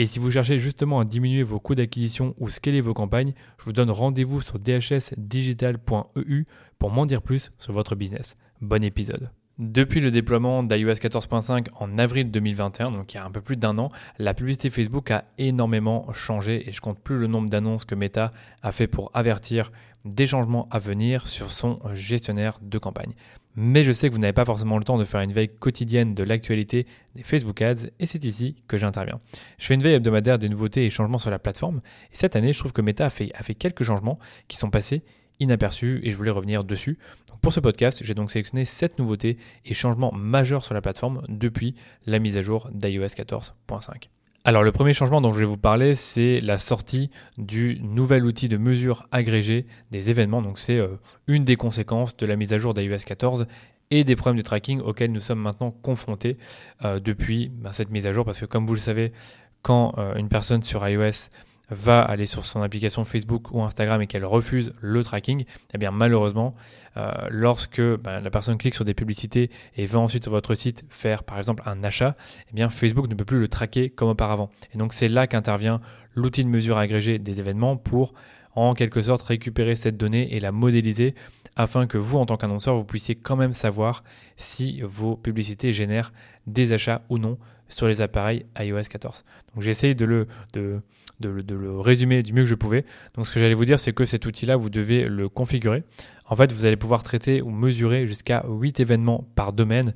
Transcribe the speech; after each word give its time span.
Et 0.00 0.06
si 0.06 0.20
vous 0.20 0.30
cherchez 0.30 0.60
justement 0.60 1.00
à 1.00 1.04
diminuer 1.04 1.42
vos 1.42 1.58
coûts 1.58 1.74
d'acquisition 1.74 2.32
ou 2.38 2.50
scaler 2.50 2.80
vos 2.80 2.94
campagnes, 2.94 3.32
je 3.58 3.64
vous 3.64 3.72
donne 3.72 3.90
rendez-vous 3.90 4.40
sur 4.40 4.60
dhsdigital.eu 4.60 6.44
pour 6.78 6.92
m'en 6.92 7.04
dire 7.04 7.20
plus 7.20 7.50
sur 7.58 7.72
votre 7.72 7.96
business. 7.96 8.36
Bon 8.60 8.84
épisode. 8.84 9.32
Depuis 9.58 9.98
le 9.98 10.12
déploiement 10.12 10.62
d'iOS 10.62 10.92
14.5 10.92 11.66
en 11.80 11.98
avril 11.98 12.30
2021, 12.30 12.92
donc 12.92 13.12
il 13.12 13.16
y 13.16 13.18
a 13.18 13.24
un 13.24 13.30
peu 13.32 13.40
plus 13.40 13.56
d'un 13.56 13.76
an, 13.78 13.88
la 14.20 14.34
publicité 14.34 14.70
Facebook 14.70 15.10
a 15.10 15.24
énormément 15.36 16.12
changé 16.12 16.68
et 16.68 16.72
je 16.72 16.80
compte 16.80 17.00
plus 17.00 17.18
le 17.18 17.26
nombre 17.26 17.50
d'annonces 17.50 17.84
que 17.84 17.96
Meta 17.96 18.32
a 18.62 18.70
fait 18.70 18.86
pour 18.86 19.10
avertir 19.14 19.72
des 20.04 20.28
changements 20.28 20.68
à 20.70 20.78
venir 20.78 21.26
sur 21.26 21.50
son 21.50 21.80
gestionnaire 21.92 22.60
de 22.62 22.78
campagne. 22.78 23.14
Mais 23.60 23.82
je 23.82 23.90
sais 23.90 24.08
que 24.08 24.14
vous 24.14 24.20
n'avez 24.20 24.32
pas 24.32 24.44
forcément 24.44 24.78
le 24.78 24.84
temps 24.84 24.98
de 24.98 25.04
faire 25.04 25.20
une 25.20 25.32
veille 25.32 25.48
quotidienne 25.48 26.14
de 26.14 26.22
l'actualité 26.22 26.86
des 27.16 27.24
Facebook 27.24 27.60
Ads 27.60 27.88
et 27.98 28.06
c'est 28.06 28.22
ici 28.22 28.54
que 28.68 28.78
j'interviens. 28.78 29.20
Je 29.58 29.66
fais 29.66 29.74
une 29.74 29.82
veille 29.82 29.94
hebdomadaire 29.94 30.38
des 30.38 30.48
nouveautés 30.48 30.86
et 30.86 30.90
changements 30.90 31.18
sur 31.18 31.32
la 31.32 31.40
plateforme 31.40 31.80
et 32.12 32.16
cette 32.16 32.36
année 32.36 32.52
je 32.52 32.58
trouve 32.60 32.72
que 32.72 32.82
Meta 32.82 33.06
a 33.06 33.10
fait, 33.10 33.54
quelques 33.58 33.82
changements 33.82 34.20
qui 34.46 34.58
sont 34.58 34.70
passés 34.70 35.02
inaperçus 35.40 35.98
et 36.04 36.12
je 36.12 36.16
voulais 36.16 36.30
revenir 36.30 36.62
dessus. 36.62 36.98
pour 37.42 37.52
ce 37.52 37.58
podcast, 37.58 38.00
j'ai 38.04 38.14
donc 38.14 38.30
sélectionné 38.30 38.64
7 38.64 39.00
nouveautés 39.00 39.38
et 39.64 39.74
changements 39.74 40.12
majeurs 40.12 40.64
sur 40.64 40.74
la 40.74 40.80
plateforme 40.80 41.22
depuis 41.28 41.74
la 42.06 42.20
mise 42.20 42.36
à 42.36 42.42
jour 42.42 42.70
d'iOS 42.72 43.06
14.5. 43.06 44.08
Alors 44.48 44.62
le 44.62 44.72
premier 44.72 44.94
changement 44.94 45.20
dont 45.20 45.34
je 45.34 45.40
vais 45.40 45.44
vous 45.44 45.58
parler, 45.58 45.94
c'est 45.94 46.40
la 46.40 46.58
sortie 46.58 47.10
du 47.36 47.80
nouvel 47.82 48.24
outil 48.24 48.48
de 48.48 48.56
mesure 48.56 49.06
agrégé 49.12 49.66
des 49.90 50.08
événements. 50.08 50.40
Donc 50.40 50.58
c'est 50.58 50.78
euh, 50.78 50.96
une 51.26 51.44
des 51.44 51.56
conséquences 51.56 52.16
de 52.16 52.24
la 52.24 52.34
mise 52.34 52.54
à 52.54 52.58
jour 52.58 52.72
d'iOS 52.72 52.96
14 53.04 53.46
et 53.90 54.04
des 54.04 54.16
problèmes 54.16 54.38
de 54.38 54.42
tracking 54.42 54.80
auxquels 54.80 55.12
nous 55.12 55.20
sommes 55.20 55.40
maintenant 55.40 55.70
confrontés 55.70 56.38
euh, 56.82 56.98
depuis 56.98 57.50
ben, 57.52 57.74
cette 57.74 57.90
mise 57.90 58.06
à 58.06 58.14
jour. 58.14 58.24
Parce 58.24 58.40
que 58.40 58.46
comme 58.46 58.66
vous 58.66 58.72
le 58.72 58.80
savez, 58.80 59.12
quand 59.60 59.92
euh, 59.98 60.14
une 60.14 60.30
personne 60.30 60.62
sur 60.62 60.88
iOS 60.88 61.28
va 61.70 62.00
aller 62.00 62.26
sur 62.26 62.46
son 62.46 62.62
application 62.62 63.04
Facebook 63.04 63.52
ou 63.52 63.62
Instagram 63.62 64.00
et 64.00 64.06
qu'elle 64.06 64.24
refuse 64.24 64.72
le 64.80 65.02
tracking, 65.02 65.44
eh 65.74 65.78
bien 65.78 65.90
malheureusement, 65.90 66.54
euh, 66.96 67.12
lorsque 67.30 67.80
ben, 67.80 68.20
la 68.20 68.30
personne 68.30 68.58
clique 68.58 68.74
sur 68.74 68.84
des 68.84 68.94
publicités 68.94 69.50
et 69.76 69.86
va 69.86 69.98
ensuite 69.98 70.24
sur 70.24 70.32
votre 70.32 70.54
site 70.54 70.84
faire 70.88 71.24
par 71.24 71.38
exemple 71.38 71.62
un 71.66 71.84
achat, 71.84 72.16
eh 72.56 72.68
Facebook 72.68 73.08
ne 73.08 73.14
peut 73.14 73.24
plus 73.24 73.38
le 73.38 73.48
traquer 73.48 73.90
comme 73.90 74.08
auparavant. 74.08 74.50
Et 74.74 74.78
donc 74.78 74.92
c'est 74.92 75.08
là 75.08 75.26
qu'intervient 75.26 75.80
l'outil 76.14 76.44
de 76.44 76.48
mesure 76.48 76.78
agrégé 76.78 77.18
des 77.18 77.40
événements 77.40 77.76
pour 77.76 78.14
en 78.54 78.74
quelque 78.74 79.02
sorte 79.02 79.22
récupérer 79.22 79.76
cette 79.76 79.96
donnée 79.96 80.34
et 80.34 80.40
la 80.40 80.52
modéliser 80.52 81.14
afin 81.54 81.86
que 81.86 81.98
vous, 81.98 82.18
en 82.18 82.26
tant 82.26 82.36
qu'annonceur, 82.36 82.76
vous 82.76 82.84
puissiez 82.84 83.16
quand 83.16 83.36
même 83.36 83.52
savoir 83.52 84.04
si 84.36 84.80
vos 84.82 85.16
publicités 85.16 85.72
génèrent 85.72 86.12
des 86.46 86.72
achats 86.72 87.02
ou 87.08 87.18
non 87.18 87.36
sur 87.68 87.88
les 87.88 88.00
appareils 88.00 88.46
iOS 88.58 88.82
14. 88.90 89.24
Donc 89.54 89.62
j'essaye 89.62 89.94
de 89.94 90.04
le, 90.04 90.26
de, 90.52 90.80
de, 91.20 91.54
le 91.54 91.78
résumer 91.78 92.22
du 92.22 92.32
mieux 92.32 92.42
que 92.42 92.48
je 92.48 92.54
pouvais. 92.54 92.84
Donc 93.14 93.26
ce 93.26 93.32
que 93.32 93.40
j'allais 93.40 93.54
vous 93.54 93.64
dire, 93.64 93.80
c'est 93.80 93.92
que 93.92 94.04
cet 94.04 94.26
outil-là, 94.26 94.56
vous 94.56 94.70
devez 94.70 95.04
le 95.04 95.28
configurer. 95.28 95.84
En 96.26 96.36
fait, 96.36 96.52
vous 96.52 96.64
allez 96.64 96.76
pouvoir 96.76 97.02
traiter 97.02 97.42
ou 97.42 97.50
mesurer 97.50 98.06
jusqu'à 98.06 98.44
8 98.48 98.80
événements 98.80 99.26
par 99.34 99.52
domaine 99.52 99.92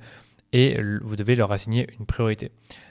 et 0.52 0.78
vous 1.02 1.16
devez 1.16 1.34
leur 1.34 1.50
assigner 1.52 1.86
une 1.98 2.06
priorité. 2.06 2.50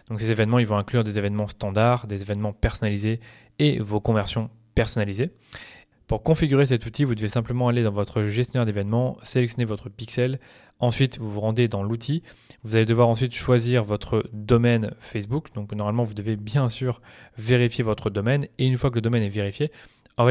Donc 0.10 0.20
ces 0.20 0.32
événements, 0.32 0.60
ils 0.60 0.68
vont 0.68 0.78
inclure 0.78 1.04
des 1.04 1.18
événements 1.18 1.48
standards, 1.48 2.08
des 2.08 2.22
événements 2.22 2.54
personnalisés 2.54 3.20
et 3.60 3.80
vos 3.80 4.00
conversions 4.00 4.50
personnalisées. 4.76 5.32
Pour 6.08 6.24
configurer 6.24 6.66
cet 6.66 6.86
outil, 6.86 7.06
vous 7.06 7.16
devez 7.16 7.30
simplement 7.30 7.70
aller 7.70 7.84
dans 7.84 7.92
votre 7.92 8.24
gestionnaire 8.24 8.66
d'événements, 8.66 9.16
sélectionner 9.24 9.64
votre 9.64 9.88
pixel, 9.88 10.42
ensuite 10.82 11.18
vous 11.18 11.32
vous 11.32 11.40
rendez 11.40 11.68
dans 11.68 11.84
l'outil, 11.84 12.22
vous 12.64 12.76
allez 12.76 12.86
devoir 12.86 13.08
ensuite 13.08 13.34
choisir 13.34 13.84
votre 13.84 14.30
domaine 14.34 14.92
Facebook, 15.00 15.54
donc 15.56 15.74
normalement 15.74 16.04
vous 16.04 16.14
devez 16.14 16.36
bien 16.36 16.68
sûr 16.68 17.02
vérifier 17.38 17.84
votre 17.84 18.10
domaine, 18.10 18.48
et 18.58 18.68
une 18.68 18.78
fois 18.78 18.90
que 18.90 18.96
le 18.96 19.02
domaine 19.02 19.24
est 19.24 19.30
vérifié, 19.30 19.72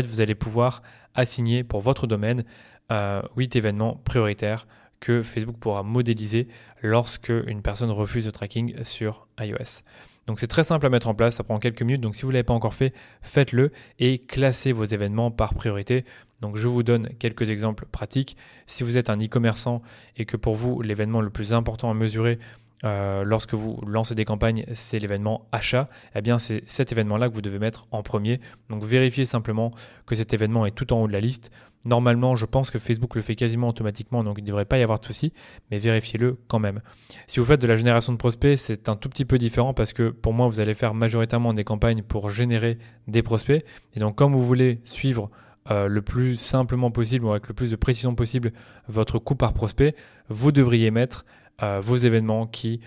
vous 0.06 0.20
allez 0.20 0.34
pouvoir 0.34 0.82
assigner 1.14 1.64
pour 1.64 1.80
votre 1.80 2.06
domaine 2.06 2.44
euh, 2.92 3.22
8 3.36 3.56
événements 3.56 4.00
prioritaires 4.04 4.66
que 5.00 5.22
Facebook 5.22 5.56
pourra 5.58 5.82
modéliser 5.82 6.48
lorsque 6.82 7.32
une 7.46 7.62
personne 7.62 7.90
refuse 7.90 8.26
le 8.26 8.32
tracking 8.32 8.84
sur 8.84 9.26
iOS. 9.40 9.82
Donc 10.26 10.38
c'est 10.38 10.46
très 10.46 10.64
simple 10.64 10.86
à 10.86 10.90
mettre 10.90 11.08
en 11.08 11.14
place, 11.14 11.36
ça 11.36 11.44
prend 11.44 11.58
quelques 11.58 11.82
minutes, 11.82 12.02
donc 12.02 12.14
si 12.14 12.22
vous 12.22 12.28
ne 12.28 12.34
l'avez 12.34 12.44
pas 12.44 12.52
encore 12.52 12.74
fait, 12.74 12.94
faites-le 13.22 13.72
et 13.98 14.18
classez 14.18 14.72
vos 14.72 14.84
événements 14.84 15.30
par 15.30 15.54
priorité. 15.54 16.04
Donc 16.40 16.56
je 16.56 16.68
vous 16.68 16.82
donne 16.82 17.08
quelques 17.18 17.50
exemples 17.50 17.86
pratiques. 17.90 18.36
Si 18.66 18.84
vous 18.84 18.96
êtes 18.96 19.10
un 19.10 19.18
e-commerçant 19.18 19.82
et 20.16 20.24
que 20.24 20.36
pour 20.36 20.56
vous 20.56 20.82
l'événement 20.82 21.20
le 21.20 21.30
plus 21.30 21.52
important 21.52 21.90
à 21.90 21.94
mesurer 21.94 22.38
euh, 22.82 23.24
lorsque 23.24 23.52
vous 23.52 23.78
lancez 23.86 24.14
des 24.14 24.24
campagnes, 24.24 24.64
c'est 24.74 24.98
l'événement 24.98 25.46
achat, 25.52 25.90
eh 26.14 26.22
bien 26.22 26.38
c'est 26.38 26.62
cet 26.66 26.92
événement-là 26.92 27.28
que 27.28 27.34
vous 27.34 27.42
devez 27.42 27.58
mettre 27.58 27.86
en 27.90 28.02
premier. 28.02 28.40
Donc 28.70 28.84
vérifiez 28.84 29.24
simplement 29.24 29.70
que 30.06 30.14
cet 30.14 30.32
événement 30.32 30.64
est 30.64 30.70
tout 30.70 30.92
en 30.92 31.02
haut 31.02 31.06
de 31.06 31.12
la 31.12 31.20
liste. 31.20 31.50
Normalement, 31.86 32.36
je 32.36 32.44
pense 32.44 32.70
que 32.70 32.78
Facebook 32.78 33.14
le 33.14 33.22
fait 33.22 33.36
quasiment 33.36 33.68
automatiquement, 33.68 34.22
donc 34.22 34.36
il 34.38 34.42
ne 34.42 34.46
devrait 34.46 34.66
pas 34.66 34.78
y 34.78 34.82
avoir 34.82 35.00
de 35.00 35.06
souci, 35.06 35.32
mais 35.70 35.78
vérifiez-le 35.78 36.38
quand 36.46 36.58
même. 36.58 36.80
Si 37.26 37.40
vous 37.40 37.46
faites 37.46 37.60
de 37.60 37.66
la 37.66 37.76
génération 37.76 38.12
de 38.12 38.18
prospects, 38.18 38.56
c'est 38.56 38.88
un 38.90 38.96
tout 38.96 39.08
petit 39.08 39.24
peu 39.24 39.38
différent 39.38 39.72
parce 39.72 39.94
que 39.94 40.10
pour 40.10 40.34
moi, 40.34 40.48
vous 40.48 40.60
allez 40.60 40.74
faire 40.74 40.92
majoritairement 40.92 41.54
des 41.54 41.64
campagnes 41.64 42.02
pour 42.02 42.28
générer 42.28 42.78
des 43.08 43.22
prospects. 43.22 43.64
Et 43.94 44.00
donc, 44.00 44.16
comme 44.16 44.32
vous 44.32 44.44
voulez 44.44 44.80
suivre 44.84 45.30
euh, 45.70 45.88
le 45.88 46.00
plus 46.00 46.36
simplement 46.36 46.90
possible 46.90 47.24
ou 47.26 47.30
avec 47.30 47.48
le 47.48 47.54
plus 47.54 47.70
de 47.70 47.76
précision 47.76 48.14
possible 48.14 48.52
votre 48.88 49.18
coût 49.18 49.34
par 49.34 49.52
prospect, 49.52 49.94
vous 50.28 50.52
devriez 50.52 50.90
mettre 50.90 51.26
euh, 51.62 51.80
vos 51.82 51.96
événements 51.96 52.46
qui 52.46 52.80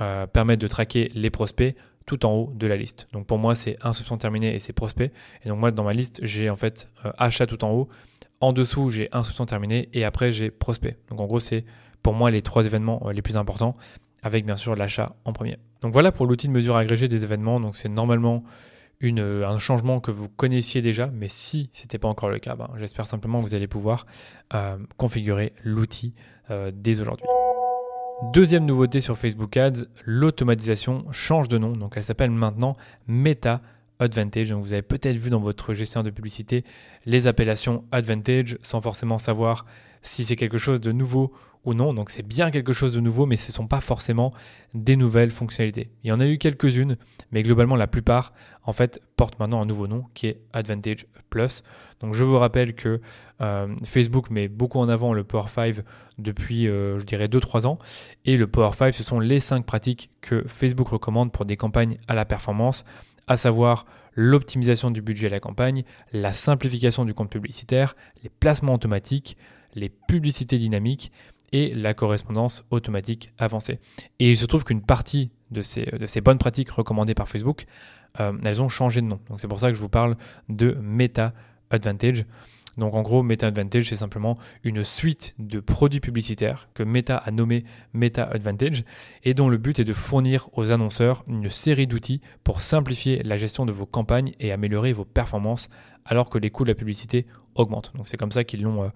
euh, 0.00 0.26
permettent 0.26 0.60
de 0.60 0.68
traquer 0.68 1.10
les 1.14 1.30
prospects 1.30 1.74
tout 2.06 2.24
en 2.24 2.32
haut 2.32 2.52
de 2.54 2.66
la 2.66 2.76
liste. 2.76 3.08
Donc 3.12 3.26
pour 3.26 3.38
moi, 3.38 3.54
c'est 3.54 3.76
inscription 3.82 4.16
terminée 4.16 4.54
et 4.54 4.58
c'est 4.58 4.72
prospect. 4.72 5.12
Et 5.44 5.48
donc 5.48 5.58
moi, 5.58 5.70
dans 5.70 5.84
ma 5.84 5.92
liste, 5.92 6.20
j'ai 6.22 6.50
en 6.50 6.56
fait 6.56 6.88
achat 7.18 7.46
tout 7.46 7.64
en 7.64 7.72
haut. 7.72 7.88
En 8.40 8.52
dessous, 8.52 8.90
j'ai 8.90 9.08
inscription 9.12 9.44
terminée 9.44 9.88
et 9.92 10.04
après, 10.04 10.32
j'ai 10.32 10.50
prospect. 10.50 10.96
Donc 11.10 11.20
en 11.20 11.26
gros, 11.26 11.40
c'est 11.40 11.64
pour 12.02 12.14
moi 12.14 12.30
les 12.30 12.42
trois 12.42 12.64
événements 12.64 13.10
les 13.10 13.22
plus 13.22 13.36
importants 13.36 13.76
avec 14.22 14.46
bien 14.46 14.56
sûr 14.56 14.76
l'achat 14.76 15.16
en 15.24 15.32
premier. 15.32 15.58
Donc 15.82 15.92
voilà 15.92 16.12
pour 16.12 16.26
l'outil 16.26 16.46
de 16.46 16.52
mesure 16.52 16.76
agrégée 16.76 17.08
des 17.08 17.22
événements. 17.22 17.60
Donc 17.60 17.76
c'est 17.76 17.88
normalement 17.88 18.44
une, 19.00 19.20
un 19.20 19.58
changement 19.58 20.00
que 20.00 20.10
vous 20.10 20.28
connaissiez 20.28 20.82
déjà, 20.82 21.08
mais 21.08 21.28
si 21.28 21.70
ce 21.72 21.82
n'était 21.82 21.98
pas 21.98 22.08
encore 22.08 22.28
le 22.28 22.38
cas, 22.38 22.54
ben, 22.54 22.70
j'espère 22.78 23.06
simplement 23.06 23.40
que 23.40 23.48
vous 23.48 23.54
allez 23.54 23.66
pouvoir 23.66 24.06
euh, 24.54 24.76
configurer 24.96 25.52
l'outil 25.64 26.14
euh, 26.50 26.70
dès 26.74 27.00
aujourd'hui. 27.00 27.26
Deuxième 28.34 28.66
nouveauté 28.66 29.00
sur 29.00 29.16
Facebook 29.16 29.56
Ads, 29.56 29.86
l'automatisation 30.04 31.06
change 31.10 31.48
de 31.48 31.56
nom, 31.56 31.72
donc 31.72 31.94
elle 31.96 32.04
s'appelle 32.04 32.30
maintenant 32.30 32.76
Meta 33.06 33.62
Advantage. 33.98 34.50
Donc 34.50 34.62
vous 34.62 34.74
avez 34.74 34.82
peut-être 34.82 35.16
vu 35.16 35.30
dans 35.30 35.40
votre 35.40 35.72
gestionnaire 35.72 36.04
de 36.04 36.14
publicité 36.14 36.64
les 37.06 37.26
appellations 37.26 37.84
Advantage 37.92 38.58
sans 38.60 38.82
forcément 38.82 39.18
savoir 39.18 39.64
si 40.02 40.24
c'est 40.24 40.36
quelque 40.36 40.58
chose 40.58 40.80
de 40.80 40.92
nouveau 40.92 41.32
ou 41.64 41.74
non. 41.74 41.94
Donc 41.94 42.10
c'est 42.10 42.26
bien 42.26 42.50
quelque 42.50 42.72
chose 42.72 42.94
de 42.94 43.00
nouveau, 43.00 43.26
mais 43.26 43.36
ce 43.36 43.50
ne 43.50 43.54
sont 43.54 43.66
pas 43.66 43.80
forcément 43.80 44.32
des 44.74 44.96
nouvelles 44.96 45.30
fonctionnalités. 45.30 45.90
Il 46.04 46.08
y 46.08 46.12
en 46.12 46.20
a 46.20 46.26
eu 46.26 46.38
quelques-unes, 46.38 46.96
mais 47.32 47.42
globalement 47.42 47.76
la 47.76 47.86
plupart 47.86 48.32
en 48.64 48.72
fait 48.72 49.00
portent 49.16 49.38
maintenant 49.38 49.60
un 49.60 49.66
nouveau 49.66 49.86
nom 49.86 50.04
qui 50.14 50.26
est 50.26 50.40
Advantage 50.52 51.06
Plus. 51.28 51.62
Donc 52.00 52.14
je 52.14 52.24
vous 52.24 52.38
rappelle 52.38 52.74
que 52.74 53.00
euh, 53.40 53.74
Facebook 53.84 54.30
met 54.30 54.48
beaucoup 54.48 54.78
en 54.78 54.88
avant 54.88 55.12
le 55.12 55.24
Power 55.24 55.48
5 55.48 55.76
depuis 56.18 56.66
euh, 56.66 56.98
je 56.98 57.04
dirais 57.04 57.26
2-3 57.26 57.66
ans. 57.66 57.78
Et 58.24 58.36
le 58.36 58.46
Power 58.46 58.72
5 58.74 58.94
ce 58.94 59.02
sont 59.02 59.20
les 59.20 59.40
5 59.40 59.64
pratiques 59.64 60.10
que 60.20 60.44
Facebook 60.46 60.88
recommande 60.88 61.32
pour 61.32 61.44
des 61.44 61.56
campagnes 61.56 61.96
à 62.08 62.14
la 62.14 62.24
performance, 62.24 62.84
à 63.26 63.36
savoir 63.36 63.86
l'optimisation 64.14 64.90
du 64.90 65.02
budget 65.02 65.28
de 65.28 65.32
la 65.32 65.40
campagne, 65.40 65.84
la 66.12 66.32
simplification 66.32 67.04
du 67.04 67.14
compte 67.14 67.30
publicitaire, 67.30 67.94
les 68.22 68.28
placements 68.28 68.74
automatiques, 68.74 69.36
les 69.74 69.88
publicités 69.88 70.58
dynamiques 70.58 71.12
et 71.52 71.74
la 71.74 71.94
correspondance 71.94 72.64
automatique 72.70 73.32
avancée. 73.38 73.80
Et 74.18 74.30
il 74.30 74.36
se 74.36 74.46
trouve 74.46 74.64
qu'une 74.64 74.82
partie 74.82 75.30
de 75.50 75.62
ces, 75.62 75.84
de 75.84 76.06
ces, 76.06 76.20
bonnes 76.20 76.38
pratiques 76.38 76.70
recommandées 76.70 77.14
par 77.14 77.28
Facebook, 77.28 77.64
euh, 78.20 78.32
elles 78.44 78.62
ont 78.62 78.68
changé 78.68 79.00
de 79.00 79.06
nom. 79.06 79.20
Donc 79.28 79.40
c'est 79.40 79.48
pour 79.48 79.58
ça 79.58 79.68
que 79.68 79.74
je 79.74 79.80
vous 79.80 79.88
parle 79.88 80.16
de 80.48 80.76
Meta 80.80 81.32
Advantage. 81.70 82.24
Donc 82.76 82.94
en 82.94 83.02
gros, 83.02 83.22
Meta 83.22 83.48
Advantage, 83.48 83.88
c'est 83.88 83.96
simplement 83.96 84.38
une 84.64 84.84
suite 84.84 85.34
de 85.38 85.60
produits 85.60 86.00
publicitaires 86.00 86.68
que 86.72 86.82
Meta 86.82 87.16
a 87.16 87.30
nommé 87.30 87.64
Meta 87.92 88.24
Advantage 88.24 88.84
et 89.24 89.34
dont 89.34 89.48
le 89.48 89.58
but 89.58 89.78
est 89.80 89.84
de 89.84 89.92
fournir 89.92 90.48
aux 90.52 90.70
annonceurs 90.70 91.24
une 91.28 91.50
série 91.50 91.86
d'outils 91.86 92.20
pour 92.44 92.60
simplifier 92.60 93.22
la 93.24 93.36
gestion 93.36 93.66
de 93.66 93.72
vos 93.72 93.86
campagnes 93.86 94.32
et 94.38 94.52
améliorer 94.52 94.92
vos 94.92 95.04
performances 95.04 95.68
alors 96.04 96.30
que 96.30 96.38
les 96.38 96.50
coûts 96.50 96.64
de 96.64 96.70
la 96.70 96.74
publicité 96.74 97.26
augmentent. 97.54 97.92
Donc 97.96 98.08
c'est 98.08 98.16
comme 98.16 98.32
ça 98.32 98.44
qu'ils 98.44 98.62
l'ont 98.62 98.84
euh, 98.84 98.88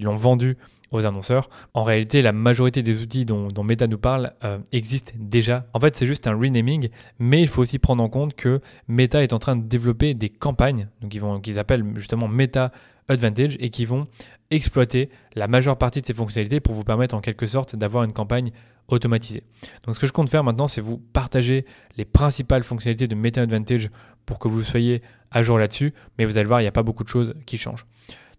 l'ont 0.00 0.16
vendu 0.16 0.56
aux 0.90 1.04
annonceurs. 1.04 1.48
En 1.74 1.84
réalité, 1.84 2.22
la 2.22 2.32
majorité 2.32 2.82
des 2.82 3.02
outils 3.02 3.24
dont, 3.24 3.48
Meta 3.62 3.86
nous 3.86 3.98
parle 3.98 4.32
euh, 4.44 4.58
existent 4.72 5.12
déjà. 5.18 5.66
En 5.74 5.80
fait, 5.80 5.96
c'est 5.96 6.06
juste 6.06 6.26
un 6.26 6.36
renaming, 6.36 6.88
mais 7.18 7.40
il 7.40 7.48
faut 7.48 7.62
aussi 7.62 7.78
prendre 7.78 8.02
en 8.02 8.08
compte 8.08 8.34
que 8.34 8.60
Meta 8.88 9.22
est 9.22 9.32
en 9.32 9.38
train 9.38 9.56
de 9.56 9.62
développer 9.62 10.14
des 10.14 10.28
campagnes, 10.28 10.88
donc 11.00 11.14
ils 11.14 11.22
qu'ils 11.42 11.58
appellent 11.58 11.84
justement 11.96 12.28
Meta 12.28 12.70
Advantage 13.08 13.56
et 13.58 13.70
qui 13.70 13.86
vont 13.86 14.06
exploiter 14.50 15.08
la 15.34 15.48
majeure 15.48 15.78
partie 15.78 16.00
de 16.00 16.06
ces 16.06 16.14
fonctionnalités 16.14 16.60
pour 16.60 16.74
vous 16.74 16.84
permettre 16.84 17.14
en 17.14 17.20
quelque 17.20 17.46
sorte 17.46 17.74
d'avoir 17.74 18.04
une 18.04 18.12
campagne 18.12 18.50
automatisée. 18.88 19.44
Donc 19.84 19.94
ce 19.94 20.00
que 20.00 20.06
je 20.06 20.12
compte 20.12 20.28
faire 20.28 20.44
maintenant, 20.44 20.68
c'est 20.68 20.80
vous 20.80 20.98
partager 20.98 21.64
les 21.96 22.04
principales 22.04 22.64
fonctionnalités 22.64 23.06
de 23.06 23.14
Meta 23.14 23.42
Advantage 23.42 23.90
pour 24.26 24.38
que 24.38 24.48
vous 24.48 24.62
soyez 24.62 25.02
à 25.30 25.42
jour 25.42 25.58
là-dessus, 25.58 25.92
mais 26.18 26.24
vous 26.24 26.36
allez 26.38 26.46
voir, 26.46 26.60
il 26.60 26.64
n'y 26.64 26.68
a 26.68 26.72
pas 26.72 26.82
beaucoup 26.82 27.04
de 27.04 27.08
choses 27.08 27.34
qui 27.46 27.58
changent. 27.58 27.86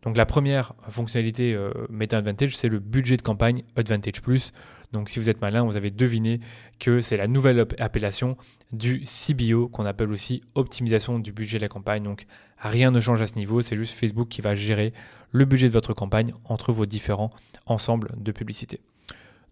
Donc 0.04 0.16
la 0.16 0.25
première 0.25 0.74
fonctionnalité 0.90 1.54
euh, 1.54 1.72
Meta 1.90 2.18
Advantage, 2.18 2.56
c'est 2.56 2.69
le 2.69 2.80
budget 2.80 3.18
de 3.18 3.22
campagne 3.22 3.63
Advantage 3.75 4.22
Plus. 4.22 4.54
Donc 4.94 5.10
si 5.10 5.19
vous 5.19 5.30
êtes 5.30 5.42
malin, 5.42 5.63
vous 5.63 5.75
avez 5.75 5.92
deviné 5.92 6.40
que 6.80 7.00
c'est 7.00 7.18
la 7.18 7.28
nouvelle 7.28 7.66
appellation 7.80 8.38
du 8.72 9.04
CBO 9.04 9.68
qu'on 9.68 9.86
appelle 9.86 10.12
aussi 10.12 10.42
optimisation 10.56 11.19
du 11.19 11.31
budget 11.31 11.57
de 11.57 11.63
la 11.63 11.68
campagne. 11.68 12.04
Donc 12.04 12.25
rien 12.57 12.92
ne 12.92 13.00
change 13.00 13.22
à 13.22 13.28
ce 13.28 13.36
niveau, 13.36 13.62
c'est 13.62 13.75
juste 13.75 13.94
Facebook 13.94 14.30
qui 14.30 14.42
va 14.42 14.56
gérer 14.56 14.94
le 15.31 15.46
budget 15.46 15.68
de 15.68 15.74
votre 15.74 15.94
campagne 15.94 16.34
entre 16.46 16.72
vos 16.72 16.86
différents 16.86 17.30
ensembles 17.66 18.10
de 18.18 18.31
publicité. 18.31 18.80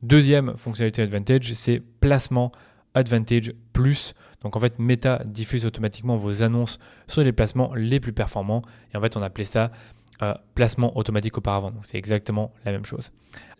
Deuxième 0.01 0.55
fonctionnalité 0.57 1.01
Advantage, 1.01 1.53
c'est 1.53 1.81
placement 1.99 2.51
Advantage 2.93 3.53
Plus. 3.73 4.13
Donc 4.41 4.55
en 4.55 4.59
fait, 4.59 4.79
Meta 4.79 5.21
diffuse 5.25 5.65
automatiquement 5.65 6.17
vos 6.17 6.41
annonces 6.41 6.79
sur 7.07 7.23
les 7.23 7.31
placements 7.31 7.73
les 7.75 7.99
plus 7.99 8.13
performants. 8.13 8.61
Et 8.93 8.97
en 8.97 9.01
fait, 9.01 9.17
on 9.17 9.21
appelait 9.21 9.45
ça 9.45 9.71
euh, 10.21 10.33
placement 10.55 10.97
automatique 10.97 11.37
auparavant. 11.37 11.71
Donc 11.71 11.85
c'est 11.85 11.97
exactement 11.97 12.53
la 12.65 12.71
même 12.71 12.85
chose. 12.85 13.11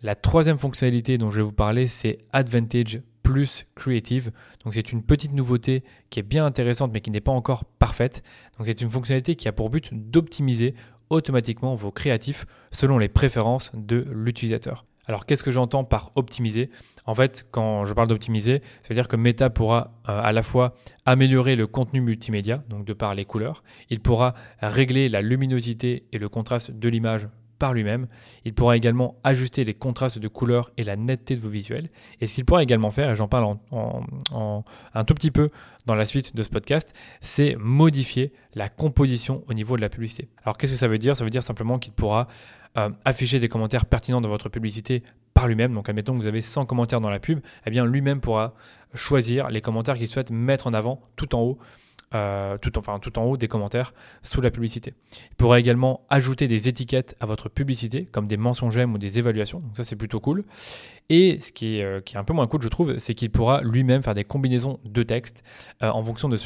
La 0.02 0.14
troisième 0.14 0.58
fonctionnalité 0.58 1.18
dont 1.18 1.30
je 1.30 1.36
vais 1.36 1.42
vous 1.42 1.52
parler, 1.52 1.86
c'est 1.86 2.18
Advantage 2.32 3.00
plus 3.22 3.66
Creative. 3.74 4.32
Donc 4.64 4.74
c'est 4.74 4.90
une 4.90 5.02
petite 5.02 5.32
nouveauté 5.32 5.84
qui 6.10 6.20
est 6.20 6.22
bien 6.22 6.44
intéressante 6.44 6.90
mais 6.92 7.00
qui 7.00 7.10
n'est 7.10 7.20
pas 7.20 7.32
encore 7.32 7.64
parfaite. 7.64 8.22
Donc 8.56 8.66
c'est 8.66 8.80
une 8.80 8.90
fonctionnalité 8.90 9.34
qui 9.34 9.48
a 9.48 9.52
pour 9.52 9.70
but 9.70 9.90
d'optimiser 9.92 10.74
automatiquement 11.10 11.74
vos 11.74 11.90
créatifs 11.90 12.46
selon 12.72 12.98
les 12.98 13.08
préférences 13.08 13.70
de 13.74 14.04
l'utilisateur. 14.12 14.84
Alors 15.06 15.26
qu'est-ce 15.26 15.42
que 15.42 15.50
j'entends 15.50 15.84
par 15.84 16.12
optimiser? 16.16 16.70
En 17.08 17.14
fait, 17.14 17.46
quand 17.50 17.86
je 17.86 17.94
parle 17.94 18.08
d'optimiser, 18.08 18.60
ça 18.82 18.88
veut 18.90 18.94
dire 18.94 19.08
que 19.08 19.16
Meta 19.16 19.48
pourra 19.48 19.92
euh, 20.10 20.20
à 20.22 20.30
la 20.30 20.42
fois 20.42 20.74
améliorer 21.06 21.56
le 21.56 21.66
contenu 21.66 22.02
multimédia, 22.02 22.62
donc 22.68 22.84
de 22.84 22.92
par 22.92 23.14
les 23.14 23.24
couleurs, 23.24 23.64
il 23.88 24.00
pourra 24.00 24.34
régler 24.60 25.08
la 25.08 25.22
luminosité 25.22 26.04
et 26.12 26.18
le 26.18 26.28
contraste 26.28 26.70
de 26.70 26.88
l'image 26.90 27.30
par 27.58 27.72
lui-même. 27.72 28.08
Il 28.44 28.52
pourra 28.54 28.76
également 28.76 29.16
ajuster 29.24 29.64
les 29.64 29.72
contrastes 29.72 30.18
de 30.18 30.28
couleurs 30.28 30.70
et 30.76 30.84
la 30.84 30.96
netteté 30.96 31.34
de 31.34 31.40
vos 31.40 31.48
visuels. 31.48 31.88
Et 32.20 32.26
ce 32.26 32.34
qu'il 32.34 32.44
pourra 32.44 32.62
également 32.62 32.90
faire, 32.90 33.10
et 33.10 33.16
j'en 33.16 33.26
parle 33.26 33.56
en, 33.70 34.64
un 34.94 35.04
tout 35.04 35.14
petit 35.14 35.30
peu 35.30 35.48
dans 35.86 35.94
la 35.94 36.04
suite 36.04 36.36
de 36.36 36.42
ce 36.42 36.50
podcast, 36.50 36.94
c'est 37.22 37.56
modifier 37.58 38.32
la 38.54 38.68
composition 38.68 39.44
au 39.48 39.54
niveau 39.54 39.76
de 39.76 39.80
la 39.80 39.88
publicité. 39.88 40.28
Alors 40.44 40.58
qu'est-ce 40.58 40.72
que 40.72 40.78
ça 40.78 40.88
veut 40.88 40.98
dire? 40.98 41.16
Ça 41.16 41.24
veut 41.24 41.30
dire 41.30 41.42
simplement 41.42 41.78
qu'il 41.78 41.94
pourra 41.94 42.28
euh, 42.76 42.90
afficher 43.04 43.38
des 43.38 43.48
commentaires 43.48 43.86
pertinents 43.86 44.20
dans 44.20 44.28
votre 44.28 44.48
publicité 44.48 45.02
par 45.34 45.48
lui-même. 45.48 45.74
Donc 45.74 45.88
admettons 45.88 46.14
que 46.14 46.18
vous 46.18 46.26
avez 46.26 46.42
100 46.42 46.66
commentaires 46.66 47.00
dans 47.00 47.10
la 47.10 47.20
pub, 47.20 47.40
eh 47.66 47.70
bien 47.70 47.86
lui-même 47.86 48.20
pourra 48.20 48.54
choisir 48.94 49.50
les 49.50 49.60
commentaires 49.60 49.96
qu'il 49.96 50.08
souhaite 50.08 50.30
mettre 50.30 50.66
en 50.66 50.74
avant 50.74 51.00
tout 51.16 51.34
en 51.34 51.40
haut 51.40 51.58
euh, 52.14 52.56
tout, 52.56 52.78
enfin, 52.78 52.98
tout 52.98 53.18
en 53.18 53.24
haut 53.24 53.36
des 53.36 53.48
commentaires 53.48 53.92
sous 54.22 54.40
la 54.40 54.50
publicité. 54.50 54.94
Il 55.30 55.36
pourra 55.36 55.60
également 55.60 56.06
ajouter 56.08 56.48
des 56.48 56.66
étiquettes 56.66 57.14
à 57.20 57.26
votre 57.26 57.50
publicité, 57.50 58.06
comme 58.06 58.26
des 58.26 58.38
mentions 58.38 58.70
j'aime 58.70 58.94
ou 58.94 58.98
des 58.98 59.18
évaluations. 59.18 59.60
Donc 59.60 59.76
ça, 59.76 59.84
c'est 59.84 59.96
plutôt 59.96 60.18
cool. 60.18 60.44
Et 61.10 61.38
ce 61.42 61.52
qui 61.52 61.78
est, 61.78 61.84
euh, 61.84 62.00
qui 62.00 62.14
est, 62.14 62.18
un 62.18 62.24
peu 62.24 62.32
moins 62.32 62.46
cool, 62.46 62.62
je 62.62 62.68
trouve, 62.68 62.96
c'est 62.96 63.12
qu'il 63.12 63.30
pourra 63.30 63.60
lui-même 63.60 64.02
faire 64.02 64.14
des 64.14 64.24
combinaisons 64.24 64.80
de 64.86 65.02
textes 65.02 65.42
en 65.82 66.02
fonction 66.02 66.30
de 66.30 66.38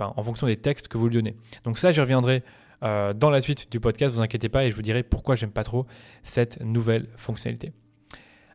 en 0.00 0.22
fonction 0.22 0.46
des 0.48 0.56
textes 0.56 0.88
que 0.88 0.98
vous 0.98 1.06
lui 1.06 1.14
donnez. 1.14 1.36
Donc 1.62 1.78
ça, 1.78 1.92
j'y 1.92 2.00
reviendrai 2.00 2.42
dans 2.82 3.30
la 3.30 3.40
suite 3.40 3.70
du 3.70 3.80
podcast. 3.80 4.14
Vous 4.14 4.20
inquiétez 4.20 4.48
pas, 4.48 4.64
et 4.64 4.70
je 4.70 4.76
vous 4.76 4.82
dirai 4.82 5.02
pourquoi 5.02 5.36
j'aime 5.36 5.52
pas 5.52 5.64
trop 5.64 5.86
cette 6.22 6.60
nouvelle 6.62 7.06
fonctionnalité. 7.16 7.72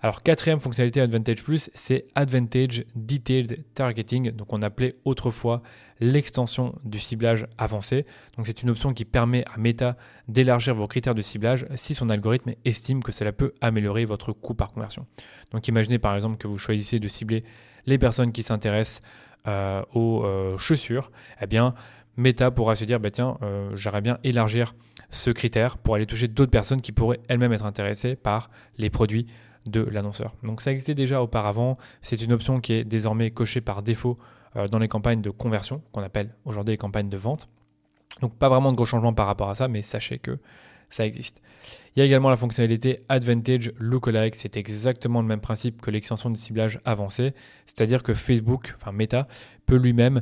Alors 0.02 0.24
quatrième 0.24 0.62
fonctionnalité 0.62 1.02
Advantage 1.02 1.44
Plus, 1.44 1.70
c'est 1.74 2.08
Advantage 2.16 2.86
Detailed 2.96 3.66
Targeting, 3.74 4.32
donc 4.32 4.54
on 4.54 4.62
appelait 4.62 4.96
autrefois 5.04 5.62
l'extension 6.00 6.74
du 6.86 7.00
ciblage 7.00 7.48
avancé. 7.58 8.06
Donc 8.38 8.48
c'est 8.48 8.64
une 8.64 8.70
option 8.70 8.94
qui 8.94 9.04
permet 9.04 9.44
à 9.54 9.58
Meta 9.58 9.98
d'élargir 10.30 10.74
vos 10.74 10.88
critères 10.88 11.16
de 11.16 11.22
ciblage 11.22 11.66
si 11.76 11.96
son 11.96 12.08
algorithme 12.08 12.54
estime 12.64 13.04
que 13.04 13.12
cela 13.12 13.34
peut 13.34 13.54
améliorer 13.60 14.06
votre 14.06 14.32
coût 14.32 14.54
par 14.54 14.72
conversion. 14.72 15.06
Donc 15.52 15.68
imaginez 15.68 16.00
par 16.00 16.16
exemple 16.16 16.38
que 16.38 16.48
vous 16.48 16.58
choisissez 16.58 17.00
de 17.00 17.08
cibler 17.10 17.44
les 17.86 17.98
personnes 17.98 18.32
qui 18.32 18.44
s'intéressent 18.44 19.02
euh, 19.48 19.84
aux 19.94 20.24
euh, 20.24 20.58
chaussures, 20.58 21.12
eh 21.42 21.48
bien 21.48 21.74
Meta 22.18 22.52
pourra 22.52 22.76
se 22.76 22.86
dire 22.86 23.00
bah 23.00 23.12
tiens, 23.12 23.38
euh, 23.42 23.76
j'aimerais 23.76 24.02
bien 24.02 24.18
élargir 24.24 24.76
ce 25.10 25.30
critère 25.32 25.78
pour 25.78 25.96
aller 25.96 26.06
toucher 26.06 26.28
d'autres 26.28 26.52
personnes 26.52 26.82
qui 26.82 26.92
pourraient 26.92 27.20
elles-mêmes 27.28 27.54
être 27.54 27.66
intéressées 27.66 28.16
par 28.16 28.50
les 28.78 28.90
produits 28.90 29.28
de 29.66 29.82
l'annonceur. 29.82 30.36
Donc 30.44 30.62
ça 30.62 30.72
existait 30.72 30.96
déjà 30.96 31.22
auparavant, 31.22 31.78
c'est 32.02 32.22
une 32.22 32.34
option 32.34 32.60
qui 32.60 32.74
est 32.74 32.84
désormais 32.84 33.32
cochée 33.32 33.62
par 33.62 33.84
défaut 33.84 34.18
euh, 34.56 34.68
dans 34.68 34.80
les 34.80 34.88
campagnes 34.88 35.22
de 35.22 35.30
conversion, 35.30 35.82
qu'on 35.92 36.02
appelle 36.02 36.36
aujourd'hui 36.46 36.74
les 36.74 36.78
campagnes 36.78 37.10
de 37.10 37.18
vente. 37.18 37.48
Donc 38.22 38.36
pas 38.36 38.50
vraiment 38.50 38.72
de 38.72 38.76
gros 38.76 38.86
changements 38.86 39.14
par 39.14 39.28
rapport 39.28 39.50
à 39.50 39.56
ça, 39.56 39.68
mais 39.68 39.82
sachez 39.82 40.20
que 40.20 40.40
ça 40.90 41.06
existe. 41.06 41.42
Il 41.96 42.00
y 42.00 42.02
a 42.02 42.06
également 42.06 42.30
la 42.30 42.38
fonctionnalité 42.38 43.04
Advantage 43.10 43.72
Lookalike, 43.78 44.36
c'est 44.36 44.58
exactement 44.58 45.22
le 45.22 45.28
même 45.28 45.42
principe 45.42 45.82
que 45.82 45.92
l'extension 45.92 46.30
de 46.30 46.38
ciblage 46.38 46.80
avancée, 46.84 47.34
c'est-à-dire 47.68 48.02
que 48.02 48.14
Facebook, 48.14 48.74
enfin 48.76 48.92
Meta, 48.92 49.28
peut 49.66 49.78
lui-même 49.78 50.22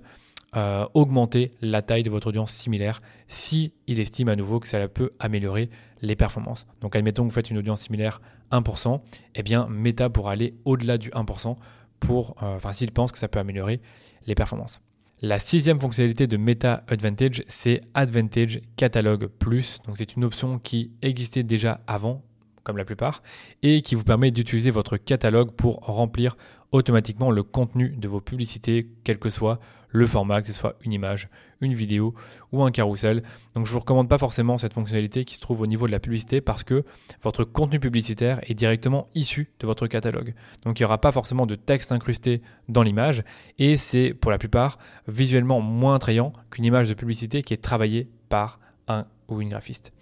euh, 0.57 0.87
augmenter 0.95 1.53
la 1.61 1.83
taille 1.83 2.01
de 2.01 2.09
votre 2.09 2.27
audience 2.27 2.51
similaire 2.51 2.99
si 3.27 3.73
il 3.85 3.99
estime 3.99 4.27
à 4.27 4.35
nouveau 4.35 4.59
que 4.59 4.67
ça 4.67 4.87
peut 4.87 5.11
améliorer 5.19 5.69
les 6.01 6.15
performances. 6.15 6.65
Donc 6.81 6.95
admettons 6.95 7.23
que 7.23 7.29
vous 7.29 7.35
faites 7.35 7.51
une 7.51 7.59
audience 7.59 7.81
similaire 7.81 8.21
1%, 8.51 8.99
eh 9.35 9.43
bien 9.43 9.67
Meta 9.69 10.09
pourra 10.09 10.31
aller 10.31 10.55
au-delà 10.65 10.97
du 10.97 11.11
1% 11.11 11.55
pour, 11.99 12.35
euh, 12.41 12.55
enfin 12.55 12.73
s'il 12.73 12.91
pense 12.91 13.11
que 13.11 13.19
ça 13.19 13.27
peut 13.27 13.37
améliorer 13.37 13.81
les 14.25 14.33
performances. 14.33 14.81
La 15.21 15.37
sixième 15.37 15.79
fonctionnalité 15.79 16.25
de 16.25 16.37
Meta 16.37 16.83
Advantage, 16.87 17.43
c'est 17.45 17.81
Advantage 17.93 18.59
Catalog 18.77 19.27
Plus. 19.27 19.79
Donc 19.85 19.97
c'est 19.97 20.15
une 20.15 20.23
option 20.23 20.57
qui 20.57 20.91
existait 21.03 21.43
déjà 21.43 21.81
avant, 21.85 22.23
comme 22.63 22.77
la 22.77 22.85
plupart, 22.85 23.21
et 23.61 23.83
qui 23.83 23.93
vous 23.93 24.03
permet 24.03 24.31
d'utiliser 24.31 24.71
votre 24.71 24.97
catalogue 24.97 25.51
pour 25.51 25.75
remplir 25.81 26.35
automatiquement 26.71 27.31
le 27.31 27.43
contenu 27.43 27.89
de 27.89 28.07
vos 28.07 28.21
publicités, 28.21 28.89
quel 29.03 29.19
que 29.19 29.29
soit 29.29 29.59
le 29.89 30.05
format, 30.05 30.41
que 30.41 30.47
ce 30.47 30.53
soit 30.53 30.75
une 30.83 30.91
image, 30.91 31.29
une 31.62 31.74
vidéo 31.74 32.13
ou 32.51 32.63
un 32.63 32.71
carrousel. 32.71 33.24
Donc 33.53 33.65
je 33.65 33.71
ne 33.71 33.74
vous 33.74 33.79
recommande 33.79 34.09
pas 34.09 34.17
forcément 34.17 34.57
cette 34.57 34.74
fonctionnalité 34.74 35.25
qui 35.25 35.36
se 35.36 35.41
trouve 35.41 35.62
au 35.62 35.67
niveau 35.67 35.88
de 35.88 35.91
la 35.91 36.00
publicité 36.00 36.41
parce 36.41 36.63
que 36.63 36.83
votre 37.21 37.43
contenu 37.43 37.79
publicitaire 37.79 38.39
est 38.43 38.53
directement 38.53 39.07
issu 39.15 39.50
de 39.59 39.65
votre 39.65 39.88
catalogue. 39.88 40.33
Donc 40.65 40.79
il 40.79 40.83
n'y 40.83 40.86
aura 40.86 41.00
pas 41.00 41.12
forcément 41.12 41.45
de 41.45 41.55
texte 41.55 41.91
incrusté 41.91 42.41
dans 42.67 42.83
l'image 42.83 43.24
et 43.57 43.77
c'est 43.77 44.13
pour 44.13 44.31
la 44.31 44.38
plupart 44.38 44.77
visuellement 45.07 45.62
moins 45.62 45.95
attrayant 45.95 46.33
qu'une 46.51 46.65
image 46.65 46.89
de 46.89 46.93
publicité 46.93 47.41
qui 47.41 47.53
est 47.53 47.63
travaillée 47.63 48.09
par 48.29 48.59
un 48.88 49.05
ou 49.29 49.41
une 49.41 49.50
graphiste. 49.50 49.93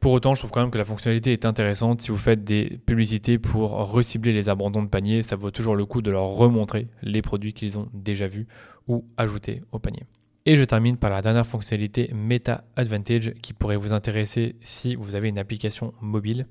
Pour 0.00 0.12
autant, 0.12 0.34
je 0.34 0.40
trouve 0.40 0.52
quand 0.52 0.60
même 0.60 0.70
que 0.70 0.78
la 0.78 0.84
fonctionnalité 0.84 1.32
est 1.32 1.44
intéressante. 1.44 2.00
Si 2.00 2.12
vous 2.12 2.18
faites 2.18 2.44
des 2.44 2.78
publicités 2.86 3.38
pour 3.38 3.70
recibler 3.70 4.32
les 4.32 4.48
abandons 4.48 4.82
de 4.82 4.88
panier, 4.88 5.24
ça 5.24 5.34
vaut 5.34 5.50
toujours 5.50 5.74
le 5.74 5.84
coup 5.86 6.02
de 6.02 6.10
leur 6.10 6.24
remontrer 6.24 6.86
les 7.02 7.20
produits 7.20 7.52
qu'ils 7.52 7.78
ont 7.78 7.88
déjà 7.92 8.28
vus 8.28 8.46
ou 8.86 9.04
ajoutés 9.16 9.62
au 9.72 9.80
panier. 9.80 10.04
Et 10.46 10.56
je 10.56 10.62
termine 10.62 10.96
par 10.96 11.10
la 11.10 11.20
dernière 11.20 11.46
fonctionnalité 11.46 12.10
Meta 12.14 12.64
Advantage 12.76 13.34
qui 13.42 13.52
pourrait 13.52 13.76
vous 13.76 13.92
intéresser 13.92 14.56
si 14.60 14.94
vous 14.94 15.16
avez 15.16 15.28
une 15.28 15.38
application 15.38 15.92
mobile. 16.00 16.46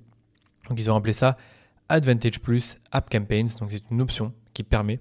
Donc 0.70 0.80
ils 0.80 0.92
ont 0.92 0.96
appelé 0.96 1.14
ça 1.14 1.38
Advantage 1.88 2.42
Plus 2.42 2.78
App 2.92 3.10
Campaigns. 3.10 3.58
Donc 3.60 3.72
c'est 3.72 3.90
une 3.90 4.02
option 4.02 4.34
qui 4.54 4.64
permet 4.64 5.00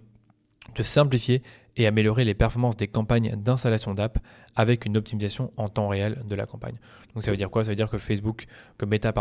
de 0.76 0.82
simplifier 0.82 1.42
et 1.76 1.86
améliorer 1.86 2.24
les 2.24 2.34
performances 2.34 2.76
des 2.76 2.88
campagnes 2.88 3.34
d'installation 3.36 3.94
d'app 3.94 4.18
avec 4.54 4.86
une 4.86 4.96
optimisation 4.96 5.52
en 5.56 5.68
temps 5.68 5.88
réel 5.88 6.22
de 6.26 6.34
la 6.34 6.46
campagne. 6.46 6.76
Donc 7.14 7.22
ça 7.22 7.30
veut 7.30 7.36
dire 7.36 7.50
quoi? 7.50 7.64
Ça 7.64 7.70
veut 7.70 7.76
dire 7.76 7.90
que 7.90 7.98
Facebook, 7.98 8.46
que 8.78 8.86
Meta, 8.86 9.12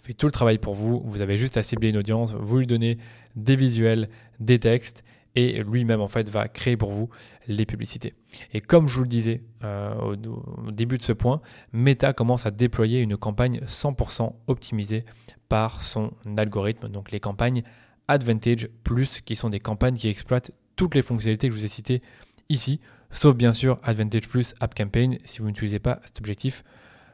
fait 0.00 0.12
tout 0.12 0.26
le 0.26 0.32
travail 0.32 0.58
pour 0.58 0.74
vous. 0.74 1.02
Vous 1.04 1.20
avez 1.20 1.38
juste 1.38 1.56
à 1.56 1.62
cibler 1.62 1.90
une 1.90 1.96
audience, 1.96 2.34
vous 2.34 2.58
lui 2.58 2.66
donnez 2.66 2.98
des 3.36 3.56
visuels, 3.56 4.08
des 4.40 4.58
textes 4.58 5.04
et 5.34 5.62
lui-même 5.62 6.00
en 6.00 6.08
fait 6.08 6.28
va 6.28 6.48
créer 6.48 6.76
pour 6.76 6.92
vous 6.92 7.08
les 7.48 7.66
publicités. 7.66 8.14
Et 8.52 8.60
comme 8.60 8.86
je 8.86 8.96
vous 8.96 9.02
le 9.02 9.08
disais 9.08 9.42
euh, 9.64 9.94
au, 9.94 10.70
début 10.70 10.98
de 10.98 11.02
ce 11.02 11.12
point, 11.12 11.40
Meta 11.72 12.12
commence 12.12 12.46
à 12.46 12.50
déployer 12.50 13.00
une 13.00 13.16
campagne 13.16 13.60
100% 13.60 14.32
optimisée 14.46 15.04
par 15.48 15.82
son 15.82 16.12
algorithme, 16.36 16.88
donc 16.88 17.10
les 17.10 17.20
campagnes 17.20 17.62
Advantage 18.08 18.68
Plus, 18.84 19.20
qui 19.20 19.36
sont 19.36 19.48
des 19.48 19.60
campagnes 19.60 19.94
qui 19.94 20.08
exploitent 20.08 20.50
toutes 20.76 20.94
les 20.94 21.02
fonctionnalités 21.02 21.48
que 21.48 21.54
je 21.54 21.58
vous 21.58 21.64
ai 21.64 21.68
citées 21.68 22.02
ici, 22.48 22.80
sauf 23.10 23.34
bien 23.34 23.52
sûr 23.52 23.78
Advantage 23.82 24.28
Plus 24.28 24.54
App 24.60 24.74
Campaign 24.74 25.18
si 25.24 25.40
vous 25.40 25.46
n'utilisez 25.46 25.78
pas 25.78 26.00
cet 26.04 26.18
objectif, 26.18 26.64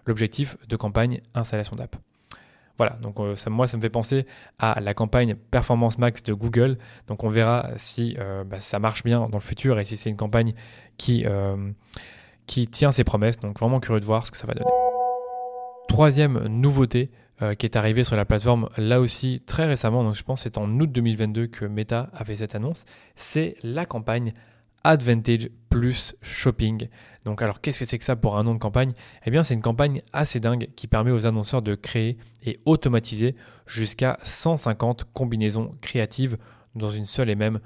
l'objectif 0.06 0.56
de 0.68 0.76
campagne 0.76 1.20
installation 1.34 1.76
d'app. 1.76 1.96
Voilà, 2.78 2.94
donc 3.02 3.18
euh, 3.18 3.34
ça, 3.34 3.50
moi 3.50 3.66
ça 3.66 3.76
me 3.76 3.82
fait 3.82 3.90
penser 3.90 4.24
à 4.60 4.80
la 4.80 4.94
campagne 4.94 5.34
Performance 5.34 5.98
Max 5.98 6.22
de 6.22 6.32
Google. 6.32 6.78
Donc 7.08 7.24
on 7.24 7.28
verra 7.28 7.70
si 7.76 8.16
euh, 8.20 8.44
bah, 8.44 8.60
ça 8.60 8.78
marche 8.78 9.02
bien 9.02 9.24
dans 9.24 9.38
le 9.38 9.42
futur 9.42 9.80
et 9.80 9.84
si 9.84 9.96
c'est 9.96 10.10
une 10.10 10.16
campagne 10.16 10.54
euh, 11.08 11.72
qui 12.46 12.68
tient 12.68 12.92
ses 12.92 13.02
promesses. 13.02 13.40
Donc 13.40 13.58
vraiment 13.58 13.80
curieux 13.80 14.00
de 14.00 14.04
voir 14.04 14.26
ce 14.26 14.30
que 14.30 14.36
ça 14.36 14.46
va 14.46 14.54
donner. 14.54 14.70
Troisième 15.88 16.46
nouveauté 16.46 17.10
qui 17.58 17.66
est 17.66 17.76
arrivée 17.76 18.04
sur 18.04 18.16
la 18.16 18.24
plateforme 18.24 18.68
là 18.76 19.00
aussi 19.00 19.40
très 19.46 19.66
récemment, 19.66 20.02
donc 20.02 20.14
je 20.14 20.22
pense 20.22 20.42
c'est 20.42 20.58
en 20.58 20.68
août 20.80 20.90
2022 20.90 21.46
que 21.46 21.64
Meta 21.64 22.10
a 22.12 22.24
fait 22.24 22.36
cette 22.36 22.54
annonce, 22.54 22.84
c'est 23.16 23.56
la 23.62 23.86
campagne 23.86 24.32
Advantage 24.84 25.48
plus 25.70 26.14
Shopping. 26.22 26.88
Donc 27.24 27.42
alors 27.42 27.60
qu'est-ce 27.60 27.78
que 27.78 27.84
c'est 27.84 27.98
que 27.98 28.04
ça 28.04 28.16
pour 28.16 28.38
un 28.38 28.44
nom 28.44 28.54
de 28.54 28.58
campagne? 28.58 28.92
Eh 29.24 29.30
bien 29.30 29.42
c'est 29.42 29.54
une 29.54 29.62
campagne 29.62 30.02
assez 30.12 30.40
dingue 30.40 30.68
qui 30.76 30.86
permet 30.86 31.10
aux 31.10 31.26
annonceurs 31.26 31.62
de 31.62 31.74
créer 31.74 32.16
et 32.44 32.58
automatiser 32.64 33.34
jusqu'à 33.66 34.18
150 34.22 35.04
combinaisons 35.12 35.70
créatives 35.82 36.38
dans 36.74 36.90
une 36.90 37.04
seule 37.04 37.28
et 37.28 37.36
même 37.36 37.60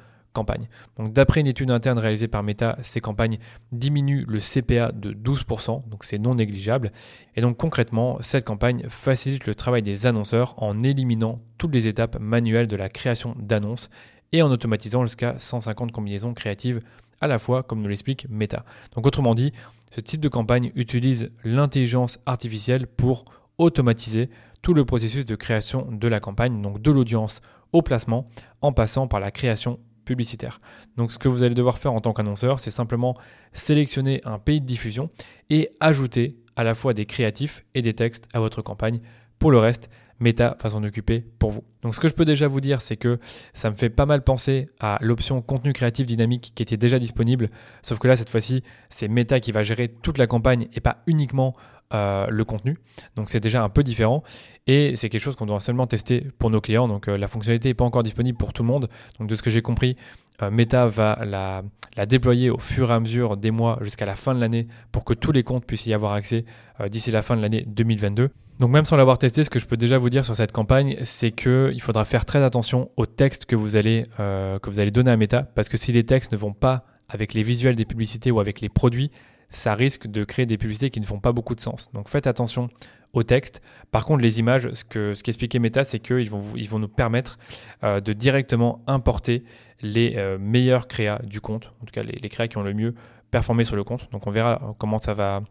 Donc 0.97 1.13
d'après 1.13 1.41
une 1.41 1.47
étude 1.47 1.71
interne 1.71 1.99
réalisée 1.99 2.29
par 2.29 2.43
Meta, 2.43 2.79
ces 2.83 3.01
campagnes 3.01 3.39
diminuent 3.71 4.25
le 4.27 4.39
CPA 4.39 4.93
de 4.93 5.13
12%, 5.13 5.89
donc 5.89 6.05
c'est 6.05 6.19
non 6.19 6.35
négligeable. 6.35 6.91
Et 7.37 7.41
donc 7.41 7.57
concrètement, 7.57 8.19
cette 8.21 8.45
campagne 8.45 8.85
facilite 8.89 9.47
le 9.47 9.55
travail 9.55 9.83
des 9.83 10.07
annonceurs 10.07 10.55
en 10.63 10.81
éliminant 10.81 11.41
toutes 11.59 11.75
les 11.75 11.89
étapes 11.89 12.19
manuelles 12.19 12.69
de 12.69 12.77
la 12.77 12.89
création 12.89 13.35
d'annonces 13.39 13.91
et 14.33 14.43
en 14.43 14.51
automatisant 14.51 15.05
jusqu'à 15.05 15.39
150 15.39 15.93
combinaisons 15.93 16.35
créatives 16.35 16.81
à 17.21 17.27
la 17.29 17.39
fois, 17.39 17.63
comme 17.63 17.83
nous 17.83 17.89
l'explique 17.89 18.27
Meta. 18.29 18.65
Donc 18.95 19.07
autrement 19.07 19.35
dit, 19.35 19.53
ce 19.95 20.01
type 20.01 20.21
de 20.21 20.29
campagne 20.29 20.73
utilise 20.75 21.31
l'intelligence 21.45 22.19
artificielle 22.27 22.87
pour 22.87 23.25
automatiser 23.59 24.31
tout 24.63 24.75
le 24.75 24.85
processus 24.85 25.27
de 25.27 25.35
création 25.35 25.87
de 25.91 26.09
la 26.09 26.21
campagne, 26.21 26.63
donc 26.63 26.81
de 26.81 26.91
l'audience 26.91 27.41
au 27.73 27.83
placement, 27.83 28.29
en 28.61 28.73
passant 28.73 29.07
par 29.07 29.21
la 29.21 29.31
création 29.31 29.79
publicitaire. 30.05 30.61
Donc 30.97 31.13
ce 31.13 31.19
que 31.19 31.29
vous 31.29 31.43
allez 31.43 31.55
devoir 31.55 31.79
faire 31.79 31.93
en 31.93 32.01
tant 32.01 32.13
qu'annonceur, 32.13 32.61
c'est 32.61 32.71
simplement 32.71 33.15
sélectionner 33.53 34.21
un 34.25 34.39
pays 34.39 34.61
de 34.61 34.67
diffusion 34.67 35.11
et 35.51 35.71
ajouter 35.81 36.37
à 36.57 36.65
la 36.65 36.75
fois 36.75 36.95
des 36.95 37.07
créatifs 37.07 37.65
et 37.75 37.83
des 37.83 37.95
textes 37.95 38.27
à 38.33 38.41
votre 38.41 38.63
campagne. 38.63 39.01
Pour 39.39 39.51
le 39.51 39.59
reste, 39.59 39.91
Meta 40.21 40.57
va 40.63 40.71
s'en 40.71 40.85
occuper 40.85 41.25
pour 41.39 41.51
vous. 41.51 41.65
Donc 41.83 41.95
ce 41.95 42.01
que 42.01 42.09
je 42.09 42.15
peux 42.15 42.25
déjà 42.25 42.47
vous 42.47 42.61
dire, 42.61 42.81
c'est 42.81 42.97
que 42.97 43.19
ça 43.55 43.71
me 43.71 43.75
fait 43.75 43.91
pas 43.91 44.07
mal 44.07 44.23
penser 44.23 44.67
à 44.79 44.99
l'option 45.01 45.43
contenu 45.43 45.73
créatif 45.73 46.07
dynamique 46.07 46.53
qui 46.55 46.63
était 46.63 46.77
déjà 46.77 46.99
disponible, 46.99 47.51
sauf 47.83 47.99
que 47.99 48.07
là 48.07 48.17
cette 48.17 48.31
fois-ci 48.31 48.63
c'est 48.89 49.09
Meta 49.09 49.41
qui 49.41 49.51
va 49.51 49.65
gérer 49.65 49.89
toute 49.89 50.19
la 50.19 50.29
campagne 50.29 50.69
et 50.75 50.81
pas 50.81 51.03
uniquement 51.07 51.55
euh, 51.95 52.27
le 52.31 52.45
contenu. 52.47 52.79
Donc 53.17 53.29
c'est 53.29 53.41
déjà 53.41 53.63
un 53.63 53.69
peu 53.69 53.83
différent 53.83 54.23
et 54.67 54.97
c'est 54.97 55.11
quelque 55.11 55.21
chose 55.21 55.37
qu'on 55.37 55.45
doit 55.45 55.61
seulement 55.61 55.87
tester 55.87 56.27
pour 56.39 56.49
nos 56.49 56.63
clients. 56.63 56.89
Donc 56.89 57.07
euh, 57.07 57.19
la 57.19 57.29
fonctionnalité 57.29 57.69
n'est 57.69 57.75
pas 57.75 57.85
encore 57.85 58.03
disponible 58.03 58.39
pour 58.39 58.55
tout 58.55 58.63
le 58.63 58.69
monde. 58.69 58.89
Donc 59.19 59.29
de 59.29 59.37
ce 59.37 59.43
que 59.43 59.51
j'ai 59.51 59.61
compris, 59.61 59.97
euh, 60.41 60.51
Meta 60.51 60.87
va 60.87 61.19
la, 61.27 61.63
la, 61.97 62.07
déployer 62.07 62.49
au 62.49 62.59
fur 62.59 62.91
et 62.91 62.95
à 62.95 63.01
mesure 63.01 63.37
des 63.37 63.51
mois 63.51 63.79
jusqu'à 63.83 64.07
la 64.07 64.17
fin 64.17 64.35
de 64.35 64.41
l'année 64.41 64.69
pour 64.91 65.05
que 65.05 65.13
tous 65.13 65.33
les 65.33 65.43
comptes 65.43 65.67
puissent 65.67 65.85
y 65.85 65.93
avoir 65.93 66.13
accès 66.13 66.47
d'ici 66.89 67.11
la 67.11 67.21
fin 67.21 67.37
de 67.37 67.43
l'année 67.43 67.65
2022. 67.67 68.31
Donc 68.59 68.71
même 68.71 68.87
sans 68.87 68.97
l'avoir 68.97 69.19
testé, 69.19 69.45
ce 69.45 69.51
que 69.51 69.59
je 69.59 69.67
peux 69.67 69.77
déjà 69.77 69.99
vous 69.99 70.09
dire 70.09 70.25
sur 70.25 70.35
cette 70.35 70.53
campagne, 70.53 70.97
c'est 71.05 71.31
qu'il 71.31 71.81
faudra 71.83 72.07
faire 72.07 72.25
très 72.25 72.43
attention 72.43 72.91
aux 72.97 73.07
textes 73.07 73.45
que 73.45 73.57
vous 73.57 73.77
allez, 73.77 74.07
que 74.19 74.71
vous 74.71 74.81
allez 74.81 74.91
donner 74.91 75.11
à 75.11 75.17
Meta, 75.17 75.43
parce 75.43 75.69
que 75.69 75.77
si 75.77 75.93
les 75.93 76.05
textes 76.05 76.33
ne 76.33 76.37
vont 76.37 76.53
pas 76.53 76.87
avec 77.09 77.35
les 77.35 77.43
visuels 77.43 77.77
des 77.77 77.85
publicités 77.85 78.31
ou 78.31 78.41
avec 78.41 78.61
les 78.61 78.69
produits, 78.69 79.11
ça 79.53 79.75
risque 79.75 80.07
de 80.07 80.25
créer 80.25 80.47
des 80.47 80.59
publicités 80.59 80.91
qui 80.91 81.01
ne 81.01 81.07
font 81.07 81.21
pas 81.21 81.33
beaucoup 81.33 81.55
de 81.55 81.61
sens. 81.61 81.91
Donc 81.93 82.09
faites 82.09 82.27
attention 82.27 82.69
au 83.13 83.23
texte. 83.23 83.61
Par 83.91 84.05
contre, 84.05 84.23
les 84.23 84.41
images, 84.41 84.69
ce 84.73 84.85
que 84.85 85.15
ce 85.15 85.23
qu'expliquait 85.23 85.59
Meta, 85.59 85.85
c'est 85.85 85.99
qu'ils 85.99 86.31
vont, 86.31 86.79
nous 86.79 86.89
permettre 86.89 87.39
euh, 87.85 88.01
de 88.01 88.13
directement 88.13 88.83
importer 88.87 89.45
les 89.83 90.15
euh, 90.17 90.39
meilleurs 90.39 90.89
créas 90.89 91.21
du 91.23 91.41
compte, 91.41 91.73
en 91.83 91.85
tout 91.85 91.93
cas 91.93 92.03
les, 92.03 92.29
créas 92.29 92.49
qui 92.49 92.57
ont 92.57 92.63
le 92.63 92.73
mieux 92.73 92.95
performé 93.31 93.65
sur 93.65 93.77
le 93.77 93.85
compte. 93.85 94.11
Donc 94.13 94.27
on 94.27 94.31
verra 94.31 94.75
comment 94.79 94.99
ça 94.99 95.13
va, 95.13 95.43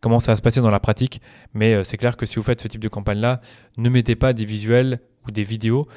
comment 0.00 0.20
ça 0.20 0.36
se 0.36 0.42
passer 0.42 0.60
dans 0.60 0.70
la 0.70 0.80
pratique. 0.80 1.22
Mais 1.54 1.74
euh, 1.74 1.84
c'est 1.84 1.96
clair 1.96 2.18
que 2.18 2.26
si 2.26 2.36
vous 2.36 2.42
faites 2.42 2.60
ce 2.60 2.68
type 2.68 2.82
de 2.82 2.88
campagne-là, 2.88 3.40
ne 3.78 3.88
mettez 3.88 4.16
pas 4.16 4.34
des 4.34 4.44
visuels 4.44 5.00
ou 5.26 5.30
des 5.30 5.42
vidéos 5.42 5.88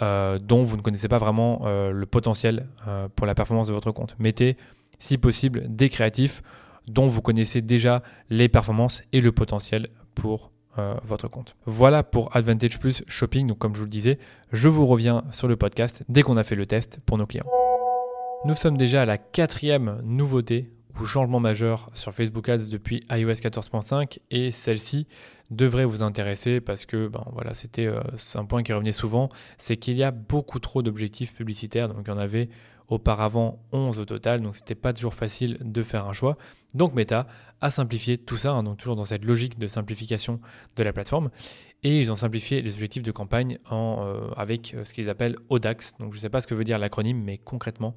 dont 0.00 0.62
vous 0.62 0.76
ne 0.76 0.80
connaissez 0.80 1.08
pas 1.08 1.18
vraiment 1.18 1.66
le 1.66 2.06
potentiel 2.06 2.68
pour 3.16 3.26
la 3.26 3.34
performance 3.34 3.66
de 3.66 3.72
votre 3.74 3.90
compte. 3.90 4.16
Mettez, 4.18 4.56
si 4.98 5.18
possible, 5.18 5.64
des 5.68 5.90
créatifs 5.90 6.40
dont 6.90 7.06
vous 7.06 7.22
connaissez 7.22 7.62
déjà 7.62 8.02
les 8.30 8.48
performances 8.48 9.02
et 9.12 9.20
le 9.20 9.32
potentiel 9.32 9.88
pour 10.14 10.50
euh, 10.78 10.94
votre 11.02 11.28
compte. 11.28 11.56
Voilà 11.64 12.02
pour 12.02 12.36
Advantage 12.36 12.78
Plus 12.78 13.02
Shopping. 13.06 13.46
Donc 13.48 13.58
comme 13.58 13.74
je 13.74 13.78
vous 13.78 13.86
le 13.86 13.90
disais, 13.90 14.18
je 14.52 14.68
vous 14.68 14.86
reviens 14.86 15.24
sur 15.32 15.48
le 15.48 15.56
podcast 15.56 16.04
dès 16.08 16.22
qu'on 16.22 16.36
a 16.36 16.44
fait 16.44 16.54
le 16.54 16.66
test 16.66 17.00
pour 17.04 17.18
nos 17.18 17.26
clients. 17.26 17.46
Nous 18.44 18.54
sommes 18.54 18.76
déjà 18.76 19.02
à 19.02 19.04
la 19.04 19.18
quatrième 19.18 20.00
nouveauté 20.04 20.70
ou 21.00 21.04
changement 21.04 21.40
majeur 21.40 21.90
sur 21.94 22.12
Facebook 22.12 22.48
Ads 22.48 22.70
depuis 22.70 23.04
iOS 23.10 23.32
14.5 23.32 24.18
et 24.30 24.50
celle-ci 24.52 25.06
devrait 25.50 25.84
vous 25.84 26.02
intéresser 26.02 26.60
parce 26.60 26.86
que 26.86 27.08
ben, 27.08 27.24
voilà, 27.32 27.54
c'était 27.54 27.86
euh, 27.86 28.00
un 28.34 28.44
point 28.44 28.62
qui 28.62 28.72
revenait 28.72 28.92
souvent, 28.92 29.28
c'est 29.58 29.76
qu'il 29.76 29.96
y 29.96 30.04
a 30.04 30.10
beaucoup 30.10 30.60
trop 30.60 30.82
d'objectifs 30.82 31.34
publicitaires. 31.34 31.88
Donc 31.88 32.02
il 32.06 32.10
y 32.10 32.12
en 32.12 32.18
avait 32.18 32.48
auparavant 32.88 33.62
11 33.72 33.98
au 33.98 34.04
total, 34.04 34.40
donc 34.40 34.56
c'était 34.56 34.74
pas 34.74 34.92
toujours 34.92 35.14
facile 35.14 35.58
de 35.60 35.82
faire 35.82 36.06
un 36.06 36.12
choix. 36.12 36.36
Donc 36.74 36.94
Meta 36.94 37.26
a 37.60 37.70
simplifié 37.70 38.18
tout 38.18 38.36
ça, 38.36 38.52
hein, 38.52 38.62
donc 38.62 38.78
toujours 38.78 38.96
dans 38.96 39.04
cette 39.04 39.24
logique 39.24 39.58
de 39.58 39.66
simplification 39.66 40.40
de 40.76 40.82
la 40.82 40.92
plateforme. 40.92 41.30
Et 41.84 41.98
ils 41.98 42.10
ont 42.10 42.16
simplifié 42.16 42.60
les 42.60 42.74
objectifs 42.74 43.02
de 43.02 43.12
campagne 43.12 43.58
euh, 43.70 44.30
avec 44.36 44.74
euh, 44.74 44.84
ce 44.84 44.92
qu'ils 44.92 45.08
appellent 45.08 45.36
ODAX. 45.48 45.96
Donc 45.98 46.12
je 46.12 46.16
ne 46.16 46.20
sais 46.20 46.28
pas 46.28 46.40
ce 46.40 46.46
que 46.46 46.54
veut 46.54 46.64
dire 46.64 46.78
l'acronyme, 46.78 47.22
mais 47.22 47.38
concrètement, 47.38 47.94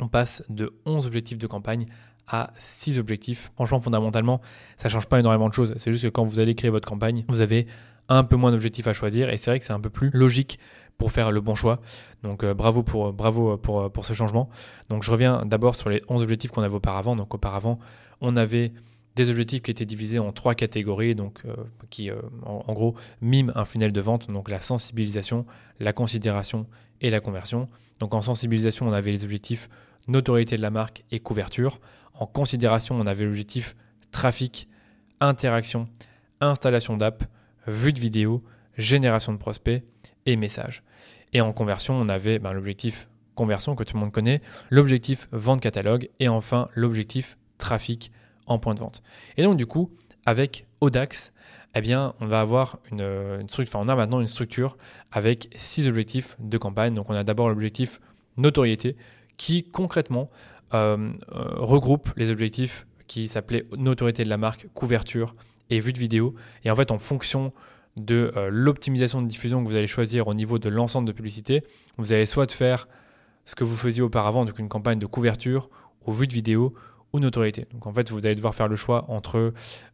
on 0.00 0.08
passe 0.08 0.44
de 0.48 0.72
11 0.86 1.06
objectifs 1.06 1.38
de 1.38 1.46
campagne 1.46 1.86
à 2.26 2.50
6 2.58 2.98
objectifs. 2.98 3.52
Franchement, 3.54 3.80
fondamentalement, 3.80 4.40
ça 4.76 4.88
ne 4.88 4.92
change 4.92 5.06
pas 5.06 5.20
énormément 5.20 5.48
de 5.48 5.54
choses. 5.54 5.74
C'est 5.76 5.92
juste 5.92 6.04
que 6.04 6.08
quand 6.08 6.24
vous 6.24 6.40
allez 6.40 6.54
créer 6.54 6.70
votre 6.70 6.88
campagne, 6.88 7.24
vous 7.28 7.40
avez 7.40 7.66
un 8.08 8.24
peu 8.24 8.36
moins 8.36 8.50
d'objectifs 8.50 8.86
à 8.86 8.92
choisir 8.92 9.30
et 9.30 9.36
c'est 9.36 9.50
vrai 9.50 9.58
que 9.58 9.64
c'est 9.64 9.72
un 9.72 9.80
peu 9.80 9.90
plus 9.90 10.10
logique 10.12 10.58
pour 10.98 11.12
faire 11.12 11.30
le 11.30 11.40
bon 11.40 11.54
choix. 11.54 11.80
Donc 12.22 12.44
euh, 12.44 12.54
bravo, 12.54 12.82
pour, 12.82 13.12
bravo 13.12 13.56
pour, 13.56 13.90
pour 13.90 14.04
ce 14.04 14.12
changement. 14.14 14.48
Donc 14.88 15.02
je 15.02 15.10
reviens 15.10 15.42
d'abord 15.44 15.76
sur 15.76 15.90
les 15.90 16.02
11 16.08 16.22
objectifs 16.22 16.50
qu'on 16.50 16.62
avait 16.62 16.74
auparavant. 16.74 17.16
Donc 17.16 17.34
auparavant, 17.34 17.78
on 18.20 18.36
avait 18.36 18.72
des 19.16 19.30
objectifs 19.30 19.62
qui 19.62 19.70
étaient 19.70 19.86
divisés 19.86 20.18
en 20.18 20.30
trois 20.30 20.54
catégories, 20.54 21.14
donc 21.14 21.40
euh, 21.46 21.56
qui 21.88 22.10
euh, 22.10 22.20
en, 22.44 22.72
gros 22.74 22.94
miment 23.22 23.50
un 23.56 23.64
funnel 23.64 23.90
de 23.90 24.00
vente, 24.00 24.30
donc 24.30 24.50
la 24.50 24.60
sensibilisation, 24.60 25.46
la 25.80 25.94
considération 25.94 26.66
et 27.00 27.08
la 27.08 27.20
conversion. 27.20 27.68
Donc 27.98 28.14
en 28.14 28.20
sensibilisation, 28.20 28.86
on 28.86 28.92
avait 28.92 29.10
les 29.10 29.24
objectifs 29.24 29.70
notoriété 30.06 30.56
de 30.56 30.62
la 30.62 30.70
marque 30.70 31.02
et 31.10 31.18
couverture. 31.18 31.80
En 32.14 32.26
considération, 32.26 32.94
on 32.94 33.06
avait 33.06 33.24
l'objectif 33.24 33.74
trafic, 34.10 34.68
interaction, 35.20 35.88
installation 36.40 36.98
d'app, 36.98 37.24
vue 37.66 37.94
de 37.94 38.00
vidéo, 38.00 38.44
génération 38.76 39.32
de 39.32 39.38
prospects 39.38 39.82
et 40.26 40.36
messages. 40.36 40.82
Et 41.32 41.40
en 41.40 41.52
conversion, 41.52 41.94
on 41.94 42.08
avait 42.08 42.38
ben, 42.38 42.52
l'objectif 42.52 43.08
conversion 43.34 43.74
que 43.74 43.84
tout 43.84 43.94
le 43.94 44.00
monde 44.00 44.12
connaît, 44.12 44.40
l'objectif 44.70 45.28
vente 45.32 45.60
catalogue 45.60 46.08
et 46.20 46.28
enfin 46.28 46.68
l'objectif 46.74 47.36
trafic 47.58 48.10
en 48.46 48.58
point 48.58 48.74
de 48.74 48.80
vente. 48.80 49.02
Et 49.36 49.42
donc 49.42 49.56
du 49.56 49.66
coup, 49.66 49.90
avec 50.24 50.66
Odax, 50.80 51.32
eh 51.74 51.80
bien, 51.82 52.14
on 52.20 52.26
va 52.26 52.40
avoir 52.40 52.78
une, 52.90 53.46
structure, 53.48 53.78
enfin, 53.78 53.86
on 53.86 53.88
a 53.92 53.94
maintenant 53.94 54.20
une 54.20 54.26
structure 54.26 54.78
avec 55.12 55.48
six 55.56 55.86
objectifs 55.86 56.34
de 56.38 56.56
campagne. 56.56 56.94
Donc 56.94 57.10
on 57.10 57.14
a 57.14 57.22
d'abord 57.22 57.50
l'objectif 57.50 58.00
notoriété 58.38 58.96
qui 59.36 59.64
concrètement 59.64 60.30
euh, 60.72 61.12
euh, 61.34 61.44
regroupe 61.56 62.10
les 62.16 62.30
objectifs 62.30 62.86
qui 63.06 63.28
s'appelaient 63.28 63.66
notoriété 63.76 64.24
de 64.24 64.30
la 64.30 64.38
marque, 64.38 64.68
couverture 64.72 65.34
et 65.68 65.80
vue 65.80 65.92
de 65.92 65.98
vidéo. 65.98 66.32
Et 66.64 66.70
en 66.70 66.76
fait, 66.76 66.90
en 66.90 66.98
fonction 66.98 67.52
de 67.96 68.32
euh, 68.36 68.48
l'optimisation 68.50 69.22
de 69.22 69.26
diffusion 69.26 69.62
que 69.62 69.68
vous 69.68 69.76
allez 69.76 69.86
choisir 69.86 70.28
au 70.28 70.34
niveau 70.34 70.58
de 70.58 70.68
l'ensemble 70.68 71.06
de 71.06 71.12
publicité, 71.12 71.64
vous 71.96 72.12
allez 72.12 72.26
soit 72.26 72.50
faire 72.52 72.88
ce 73.44 73.54
que 73.54 73.64
vous 73.64 73.76
faisiez 73.76 74.02
auparavant, 74.02 74.44
donc 74.44 74.58
une 74.58 74.68
campagne 74.68 74.98
de 74.98 75.06
couverture, 75.06 75.70
aux 76.04 76.12
vues 76.12 76.26
de 76.26 76.34
vidéo 76.34 76.74
ou 77.12 77.20
notoriété. 77.20 77.66
Donc 77.72 77.86
en 77.86 77.92
fait, 77.92 78.10
vous 78.10 78.26
allez 78.26 78.34
devoir 78.34 78.54
faire 78.54 78.68
le 78.68 78.76
choix 78.76 79.06
entre 79.08 79.52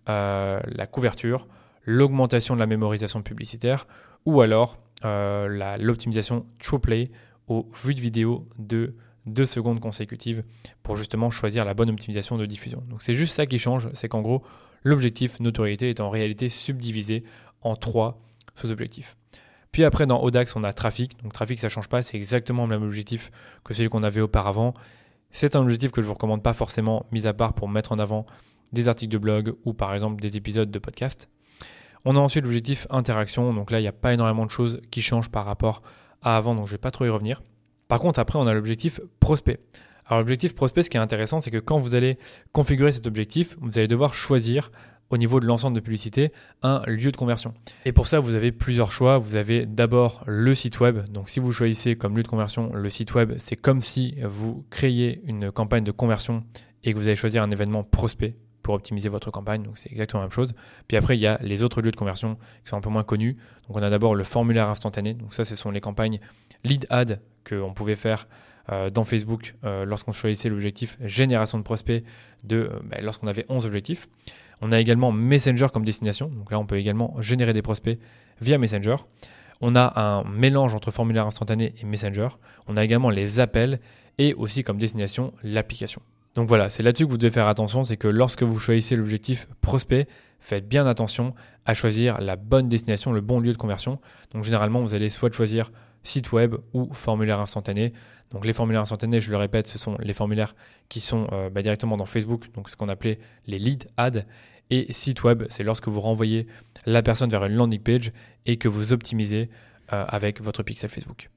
euh, 0.08 0.60
la 0.64 0.86
couverture, 0.86 1.46
l'augmentation 1.84 2.54
de 2.54 2.60
la 2.60 2.66
mémorisation 2.66 3.22
publicitaire 3.22 3.86
ou 4.24 4.40
alors 4.40 4.78
euh, 5.04 5.76
l'optimisation 5.78 6.46
TruePlay 6.60 7.08
aux 7.48 7.68
vues 7.84 7.94
de 7.94 8.00
vidéo 8.00 8.46
de 8.58 8.92
2 9.26 9.46
secondes 9.46 9.80
consécutives 9.80 10.42
pour 10.82 10.96
justement 10.96 11.30
choisir 11.30 11.64
la 11.64 11.74
bonne 11.74 11.90
optimisation 11.90 12.38
de 12.38 12.46
diffusion. 12.46 12.82
Donc 12.88 13.02
c'est 13.02 13.14
juste 13.14 13.34
ça 13.34 13.46
qui 13.46 13.58
change, 13.58 13.88
c'est 13.94 14.08
qu'en 14.08 14.22
gros, 14.22 14.42
l'objectif 14.84 15.40
notoriété 15.40 15.90
est 15.90 16.00
en 16.00 16.10
réalité 16.10 16.48
subdivisé 16.48 17.22
en 17.62 17.76
trois 17.76 18.20
sous-objectifs. 18.54 19.16
Puis 19.72 19.84
après, 19.84 20.06
dans 20.06 20.22
Odax, 20.22 20.54
on 20.54 20.62
a 20.62 20.72
trafic. 20.72 21.22
Donc 21.22 21.32
trafic, 21.32 21.58
ça 21.58 21.68
ne 21.68 21.70
change 21.70 21.88
pas, 21.88 22.02
c'est 22.02 22.16
exactement 22.16 22.64
le 22.64 22.68
même 22.68 22.82
objectif 22.82 23.30
que 23.64 23.72
celui 23.72 23.88
qu'on 23.88 24.02
avait 24.02 24.20
auparavant. 24.20 24.74
C'est 25.30 25.56
un 25.56 25.60
objectif 25.60 25.90
que 25.90 26.02
je 26.02 26.06
ne 26.06 26.08
vous 26.08 26.14
recommande 26.14 26.42
pas 26.42 26.52
forcément, 26.52 27.06
mis 27.10 27.26
à 27.26 27.32
part 27.32 27.54
pour 27.54 27.68
mettre 27.68 27.92
en 27.92 27.98
avant 27.98 28.26
des 28.72 28.88
articles 28.88 29.12
de 29.12 29.18
blog 29.18 29.54
ou 29.64 29.72
par 29.72 29.94
exemple 29.94 30.20
des 30.20 30.36
épisodes 30.36 30.70
de 30.70 30.78
podcast. 30.78 31.28
On 32.04 32.16
a 32.16 32.18
ensuite 32.18 32.44
l'objectif 32.44 32.86
interaction. 32.90 33.54
Donc 33.54 33.70
là, 33.70 33.78
il 33.78 33.82
n'y 33.82 33.88
a 33.88 33.92
pas 33.92 34.12
énormément 34.12 34.44
de 34.44 34.50
choses 34.50 34.80
qui 34.90 35.00
changent 35.00 35.30
par 35.30 35.46
rapport 35.46 35.82
à 36.20 36.36
avant, 36.36 36.54
donc 36.54 36.66
je 36.66 36.72
ne 36.72 36.76
vais 36.76 36.80
pas 36.80 36.90
trop 36.90 37.06
y 37.06 37.08
revenir. 37.08 37.42
Par 37.88 38.00
contre, 38.00 38.18
après, 38.18 38.38
on 38.38 38.46
a 38.46 38.54
l'objectif 38.54 39.00
prospect. 39.20 39.60
Alors 40.06 40.20
l'objectif 40.20 40.54
prospect, 40.54 40.82
ce 40.82 40.90
qui 40.90 40.96
est 40.96 41.00
intéressant, 41.00 41.40
c'est 41.40 41.50
que 41.50 41.58
quand 41.58 41.78
vous 41.78 41.94
allez 41.94 42.18
configurer 42.52 42.92
cet 42.92 43.06
objectif, 43.06 43.56
vous 43.60 43.78
allez 43.78 43.88
devoir 43.88 44.14
choisir 44.14 44.70
au 45.12 45.18
niveau 45.18 45.38
de 45.38 45.46
l'ensemble 45.46 45.76
de 45.76 45.80
publicité 45.80 46.32
un 46.62 46.82
lieu 46.86 47.12
de 47.12 47.16
conversion. 47.16 47.52
Et 47.84 47.92
pour 47.92 48.06
ça, 48.06 48.18
vous 48.18 48.34
avez 48.34 48.50
plusieurs 48.50 48.90
choix. 48.90 49.18
Vous 49.18 49.36
avez 49.36 49.66
d'abord 49.66 50.24
le 50.26 50.54
site 50.54 50.80
web. 50.80 51.06
Donc 51.10 51.28
si 51.28 51.38
vous 51.38 51.52
choisissez 51.52 51.96
comme 51.96 52.16
lieu 52.16 52.22
de 52.22 52.28
conversion 52.28 52.72
le 52.72 52.90
site 52.90 53.14
web, 53.14 53.34
c'est 53.38 53.56
comme 53.56 53.82
si 53.82 54.16
vous 54.24 54.64
créiez 54.70 55.22
une 55.26 55.52
campagne 55.52 55.84
de 55.84 55.92
conversion 55.92 56.42
et 56.82 56.92
que 56.92 56.98
vous 56.98 57.06
allez 57.06 57.16
choisir 57.16 57.42
un 57.42 57.50
événement 57.50 57.84
prospect 57.84 58.34
pour 58.62 58.74
optimiser 58.74 59.10
votre 59.10 59.30
campagne. 59.30 59.62
Donc 59.62 59.76
c'est 59.76 59.90
exactement 59.92 60.20
la 60.20 60.28
même 60.28 60.32
chose. 60.32 60.54
Puis 60.88 60.96
après, 60.96 61.16
il 61.16 61.20
y 61.20 61.26
a 61.26 61.38
les 61.42 61.62
autres 61.62 61.82
lieux 61.82 61.90
de 61.90 61.96
conversion 61.96 62.36
qui 62.64 62.70
sont 62.70 62.76
un 62.76 62.80
peu 62.80 62.90
moins 62.90 63.04
connus. 63.04 63.34
Donc 63.68 63.76
on 63.76 63.82
a 63.82 63.90
d'abord 63.90 64.14
le 64.14 64.24
formulaire 64.24 64.68
instantané. 64.68 65.12
Donc 65.14 65.34
ça, 65.34 65.44
ce 65.44 65.56
sont 65.56 65.70
les 65.70 65.80
campagnes 65.80 66.20
lead 66.64 66.86
ad 66.88 67.20
qu'on 67.48 67.74
pouvait 67.74 67.96
faire 67.96 68.26
euh, 68.70 68.90
dans 68.90 69.04
Facebook 69.04 69.54
euh, 69.64 69.84
lorsqu'on 69.84 70.12
choisissait 70.12 70.48
l'objectif 70.48 70.96
génération 71.00 71.58
de 71.58 71.64
prospects 71.64 72.04
de, 72.44 72.56
euh, 72.56 72.80
ben, 72.84 73.04
lorsqu'on 73.04 73.26
avait 73.26 73.44
11 73.48 73.66
objectifs. 73.66 74.08
On 74.62 74.70
a 74.70 74.80
également 74.80 75.10
Messenger 75.12 75.66
comme 75.72 75.84
destination. 75.84 76.28
Donc 76.28 76.52
là, 76.52 76.58
on 76.58 76.66
peut 76.66 76.78
également 76.78 77.14
générer 77.20 77.52
des 77.52 77.62
prospects 77.62 77.98
via 78.40 78.58
Messenger. 78.58 78.96
On 79.60 79.74
a 79.74 80.00
un 80.00 80.24
mélange 80.24 80.74
entre 80.74 80.92
formulaire 80.92 81.26
instantané 81.26 81.74
et 81.80 81.84
Messenger. 81.84 82.28
On 82.68 82.76
a 82.76 82.84
également 82.84 83.10
les 83.10 83.40
appels 83.40 83.80
et 84.18 84.34
aussi 84.34 84.62
comme 84.62 84.78
destination 84.78 85.32
l'application. 85.42 86.00
Donc 86.34 86.48
voilà, 86.48 86.70
c'est 86.70 86.82
là-dessus 86.82 87.04
que 87.04 87.10
vous 87.10 87.18
devez 87.18 87.32
faire 87.32 87.48
attention, 87.48 87.84
c'est 87.84 87.96
que 87.96 88.08
lorsque 88.08 88.42
vous 88.42 88.58
choisissez 88.58 88.96
l'objectif 88.96 89.46
prospect, 89.60 90.06
faites 90.40 90.66
bien 90.66 90.86
attention 90.86 91.34
à 91.66 91.74
choisir 91.74 92.20
la 92.20 92.36
bonne 92.36 92.68
destination, 92.68 93.12
le 93.12 93.20
bon 93.20 93.40
lieu 93.40 93.52
de 93.52 93.58
conversion. 93.58 93.98
Donc 94.32 94.44
généralement, 94.44 94.80
vous 94.80 94.94
allez 94.94 95.10
soit 95.10 95.32
choisir 95.32 95.70
site 96.04 96.32
web 96.32 96.54
ou 96.72 96.92
formulaire 96.94 97.40
instantané. 97.40 97.92
Donc 98.30 98.46
les 98.46 98.52
formulaires 98.52 98.82
instantanés, 98.82 99.20
je 99.20 99.30
le 99.30 99.36
répète, 99.36 99.66
ce 99.66 99.78
sont 99.78 99.96
les 100.00 100.14
formulaires 100.14 100.54
qui 100.88 101.00
sont 101.00 101.28
euh, 101.32 101.50
bah, 101.50 101.62
directement 101.62 101.96
dans 101.96 102.06
Facebook, 102.06 102.50
donc 102.54 102.70
ce 102.70 102.76
qu'on 102.76 102.88
appelait 102.88 103.18
les 103.46 103.58
lead 103.58 103.88
ads. 103.98 104.24
Et 104.72 104.90
site 104.90 105.22
web, 105.22 105.44
c'est 105.50 105.64
lorsque 105.64 105.88
vous 105.88 106.00
renvoyez 106.00 106.46
la 106.86 107.02
personne 107.02 107.28
vers 107.28 107.44
une 107.44 107.52
landing 107.52 107.78
page 107.78 108.10
et 108.46 108.56
que 108.56 108.68
vous 108.68 108.94
optimisez 108.94 109.50
euh, 109.92 110.06
avec 110.08 110.40
votre 110.40 110.62
pixel 110.62 110.88
Facebook. 110.88 111.28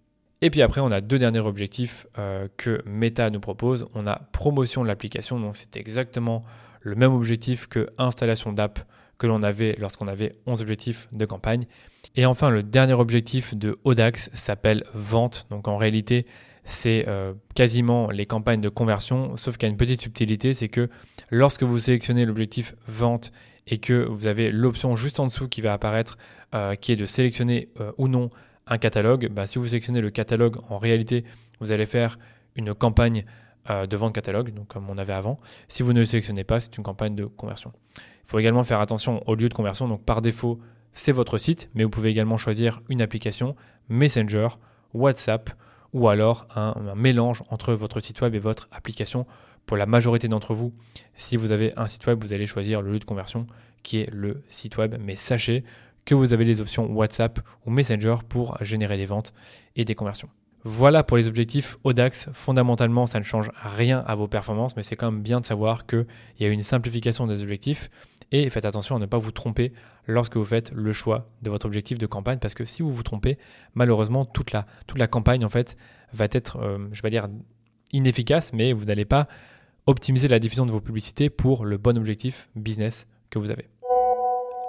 Et 0.42 0.50
puis 0.50 0.62
après, 0.62 0.80
on 0.80 0.90
a 0.90 1.02
deux 1.02 1.20
derniers 1.20 1.40
objectifs 1.40 2.08
euh, 2.18 2.48
que 2.56 2.82
Meta 2.86 3.30
nous 3.30 3.42
propose. 3.42 3.90
On 3.94 4.08
a 4.08 4.22
promotion 4.32 4.84
de 4.84 4.88
l'application, 4.88 5.38
donc 5.38 5.58
c'est 5.58 5.76
exactement 5.76 6.46
le 6.80 6.96
même 6.96 7.12
objectif 7.12 7.68
que 7.68 7.90
installation 7.98 8.54
d'app 8.54 8.80
que 9.18 9.28
l'on 9.28 9.44
avait 9.44 9.76
lorsqu'on 9.80 10.08
avait 10.08 10.38
11 10.46 10.62
objectifs 10.62 11.10
de 11.12 11.26
campagne. 11.26 11.66
Et 12.16 12.26
enfin, 12.26 12.50
le 12.50 12.64
dernier 12.64 12.94
objectif 12.94 13.54
de 13.54 13.78
Odax 13.84 14.30
s'appelle 14.34 14.86
vente. 14.94 15.46
Donc 15.50 15.68
en 15.68 15.76
réalité, 15.76 16.26
c'est 16.66 17.06
euh, 17.08 17.34
quasiment 17.54 18.10
les 18.10 18.26
campagnes 18.26 18.60
de 18.60 18.70
conversion, 18.70 19.38
sauf 19.38 19.56
qu'il 19.56 19.68
y 19.68 19.70
a 19.70 19.72
une 19.72 19.78
petite 19.78 20.02
subtilité, 20.02 20.54
c'est 20.56 20.68
que 20.68 20.90
lorsque 21.30 21.64
vous 21.64 21.78
sélectionnez 21.78 22.26
l'objectif 22.26 22.76
vente 22.88 23.32
et 23.68 23.78
que 23.78 24.06
vous 24.06 24.28
avez 24.28 24.52
l'option 24.52 24.96
juste 24.96 25.20
en 25.20 25.26
dessous 25.26 25.48
qui 25.48 25.62
va 25.62 25.74
apparaître, 25.74 26.18
euh, 26.56 26.76
qui 26.76 26.92
est 26.92 26.96
de 26.96 27.06
sélectionner 27.06 27.70
euh, 27.80 27.92
ou 27.98 28.08
non 28.08 28.30
un 28.66 28.80
catalogue, 28.80 29.30
bah, 29.30 29.46
si 29.46 29.60
vous 29.60 29.68
sélectionnez 29.68 30.02
le 30.02 30.10
catalogue, 30.10 30.58
en 30.70 30.80
réalité, 30.80 31.24
vous 31.60 31.72
allez 31.72 31.86
faire 31.86 32.18
une 32.56 32.74
campagne 32.74 33.26
de 33.68 33.98
vente 33.98 34.14
catalogue, 34.14 34.54
comme 34.68 34.92
on 34.92 34.98
avait 35.00 35.14
avant. 35.14 35.38
Si 35.70 35.82
vous 35.82 35.92
ne 35.92 36.00
le 36.00 36.06
sélectionnez 36.06 36.44
pas, 36.44 36.62
c'est 36.62 36.78
une 36.78 36.84
campagne 36.84 37.16
de 37.16 37.26
conversion. 37.26 37.74
Il 37.98 38.30
faut 38.30 38.38
également 38.38 38.64
faire 38.64 38.80
attention 38.80 39.28
au 39.28 39.34
lieu 39.34 39.50
de 39.50 39.54
conversion. 39.56 39.88
Donc 39.88 40.04
par 40.04 40.22
défaut, 40.22 40.60
c'est 40.94 41.12
votre 41.12 41.40
site, 41.40 41.70
mais 41.74 41.84
vous 41.84 41.90
pouvez 41.90 42.12
également 42.12 42.38
choisir 42.38 42.82
une 42.90 43.02
application, 43.02 43.56
Messenger, 43.90 44.50
WhatsApp 44.94 45.50
ou 45.96 46.10
alors 46.10 46.46
un 46.56 46.76
mélange 46.94 47.42
entre 47.50 47.74
votre 47.74 48.02
site 48.02 48.20
web 48.20 48.36
et 48.36 48.40
votre 48.40 48.68
application 48.72 49.26
pour 49.66 49.78
la 49.78 49.86
majorité 49.86 50.28
d'entre 50.28 50.54
vous, 50.54 50.74
si 51.16 51.38
vous 51.38 51.52
avez 51.52 51.74
un 51.78 51.88
site 51.88 52.06
web, 52.06 52.22
vous 52.22 52.34
allez 52.34 52.46
choisir 52.46 52.82
le 52.82 52.92
lieu 52.92 53.00
de 53.00 53.06
conversion 53.06 53.48
qui 53.82 54.02
est 54.02 54.14
le 54.14 54.44
site 54.50 54.78
web. 54.78 54.96
Mais 55.00 55.16
sachez 55.16 55.64
que 56.06 56.14
vous 56.14 56.34
avez 56.34 56.44
les 56.44 56.60
options 56.60 56.92
WhatsApp 56.92 57.40
ou 57.66 57.72
Messenger 57.72 58.18
pour 58.28 58.58
générer 58.62 58.98
des 58.98 59.06
ventes 59.06 59.34
et 59.78 59.86
des 59.86 59.96
conversions. 59.96 60.30
Voilà 60.66 61.04
pour 61.04 61.16
les 61.16 61.28
objectifs 61.28 61.78
Audax. 61.84 62.30
Fondamentalement, 62.34 63.08
ça 63.08 63.20
ne 63.20 63.24
change 63.24 63.50
rien 63.56 64.04
à 64.06 64.16
vos 64.16 64.28
performances, 64.28 64.76
mais 64.76 64.84
c'est 64.84 64.96
quand 64.96 65.12
même 65.12 65.22
bien 65.22 65.40
de 65.40 65.46
savoir 65.46 65.86
qu'il 65.86 66.08
y 66.40 66.46
a 66.46 66.50
une 66.50 66.64
simplification 66.64 67.26
des 67.26 67.42
objectifs. 67.42 67.90
Et 68.32 68.50
faites 68.50 68.66
attention 68.66 68.96
à 68.96 69.00
ne 69.00 69.06
pas 69.06 69.18
vous 69.18 69.32
tromper 69.32 69.72
lorsque 70.08 70.38
vous 70.38 70.46
faites 70.46 70.72
le 70.72 70.92
choix 70.92 71.30
de 71.42 71.50
votre 71.50 71.66
objectif 71.66 71.98
de 71.98 72.06
campagne, 72.06 72.40
parce 72.40 72.54
que 72.54 72.66
si 72.66 72.82
vous 72.82 72.92
vous 72.92 73.04
trompez, 73.04 73.38
malheureusement, 73.74 74.26
toute 74.26 74.52
la, 74.52 75.08
campagne 75.08 75.46
en 75.46 75.50
fait 75.50 75.78
va 76.14 76.28
être, 76.32 76.58
euh, 76.58 76.80
je 76.92 77.02
vais 77.02 77.10
dire, 77.10 77.28
inefficace, 77.92 78.52
mais 78.54 78.74
vous 78.74 78.86
n'allez 78.86 79.06
pas 79.06 79.28
optimiser 79.86 80.28
la 80.28 80.40
diffusion 80.40 80.66
de 80.66 80.72
vos 80.72 80.82
publicités 80.82 81.30
pour 81.30 81.66
le 81.66 81.78
bon 81.78 81.98
objectif 81.98 82.50
business 82.56 83.08
que 83.30 83.40
vous 83.40 83.52
avez. 83.52 83.70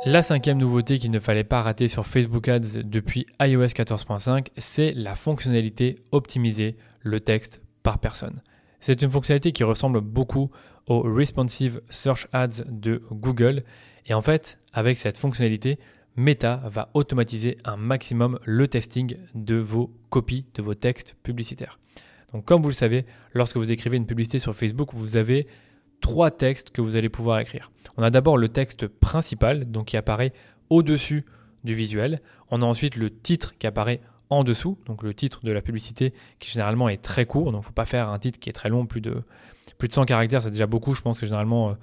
La 0.05 0.23
cinquième 0.23 0.59
nouveauté 0.59 0.99
qu'il 0.99 1.11
ne 1.11 1.19
fallait 1.19 1.43
pas 1.43 1.63
rater 1.63 1.89
sur 1.89 2.07
Facebook 2.07 2.49
Ads 2.49 2.83
depuis 2.85 3.27
iOS 3.41 3.67
14.5, 3.67 4.49
c'est 4.57 4.93
la 4.93 5.17
fonctionnalité 5.17 5.97
optimiser 6.13 6.77
le 7.01 7.21
texte 7.21 7.63
par 7.83 7.99
personne. 7.99 8.43
C'est 8.87 9.03
une 9.03 9.11
fonctionnalité 9.11 9.51
qui 9.51 9.65
ressemble 9.65 10.01
beaucoup 10.01 10.49
au 10.87 11.01
Responsive 11.01 11.81
Search 11.91 12.29
Ads 12.33 12.63
de 12.69 13.03
Google. 13.11 13.65
Et 14.07 14.15
en 14.15 14.23
fait, 14.23 14.61
avec 14.73 14.97
cette 14.97 15.19
fonctionnalité, 15.19 15.81
Meta 16.15 16.63
va 16.67 16.91
automatiser 16.95 17.57
un 17.65 17.77
maximum 17.77 18.39
le 18.45 18.69
testing 18.69 19.17
de 19.35 19.57
vos 19.57 19.93
copies, 20.09 20.47
de 20.55 20.63
vos 20.63 20.77
textes 20.77 21.17
publicitaires. 21.25 21.81
Donc 22.33 22.45
comme 22.45 22.63
vous 22.63 22.69
le 22.69 22.75
savez, 22.75 23.07
lorsque 23.35 23.57
vous 23.57 23.73
écrivez 23.73 23.97
une 23.97 24.07
publicité 24.07 24.39
sur 24.39 24.55
Facebook, 24.55 24.95
vous 24.95 25.17
avez 25.17 25.49
trois 26.01 26.31
textes 26.31 26.71
que 26.71 26.81
vous 26.81 26.95
allez 26.95 27.09
pouvoir 27.09 27.41
écrire. 27.41 27.73
On 27.97 28.05
a 28.05 28.11
d'abord 28.11 28.39
le 28.39 28.51
texte 28.51 28.87
principal, 28.87 29.65
donc 29.69 29.87
qui 29.87 29.97
apparaît 29.97 30.33
au-dessus 30.71 31.25
du 31.65 31.75
visuel. 31.75 32.21
On 32.53 32.63
a 32.63 32.65
ensuite 32.65 32.95
le 32.95 33.11
titre 33.11 33.59
qui 33.59 33.67
apparaît 33.67 34.01
en 34.31 34.45
dessous, 34.45 34.79
donc 34.87 35.03
le 35.03 35.15
titre 35.15 35.41
de 35.45 35.53
la 35.53 35.63
publicité 35.63 36.13
qui 36.39 36.51
généralement 36.51 36.89
est 36.89 37.03
très 37.03 37.27
court, 37.27 37.53
donc 37.53 37.63
ne 37.63 37.67
faut 37.67 37.73
pas 37.73 37.87
faire 37.87 38.09
un 38.09 38.19
titre 38.19 38.39
qui 38.39 38.49
est 38.49 38.53
très 38.53 38.69
long, 38.69 38.87
plus 38.87 39.01
de, 39.01 39.23
plus 39.79 39.89
de 39.89 39.93
100 39.93 40.05
caractères, 40.05 40.43
c'est 40.43 40.51
déjà 40.51 40.67
beaucoup, 40.67 40.95
je 40.95 41.03
pense 41.03 41.21
que 41.21 41.27
généralement 41.27 41.71
euh, 41.71 41.75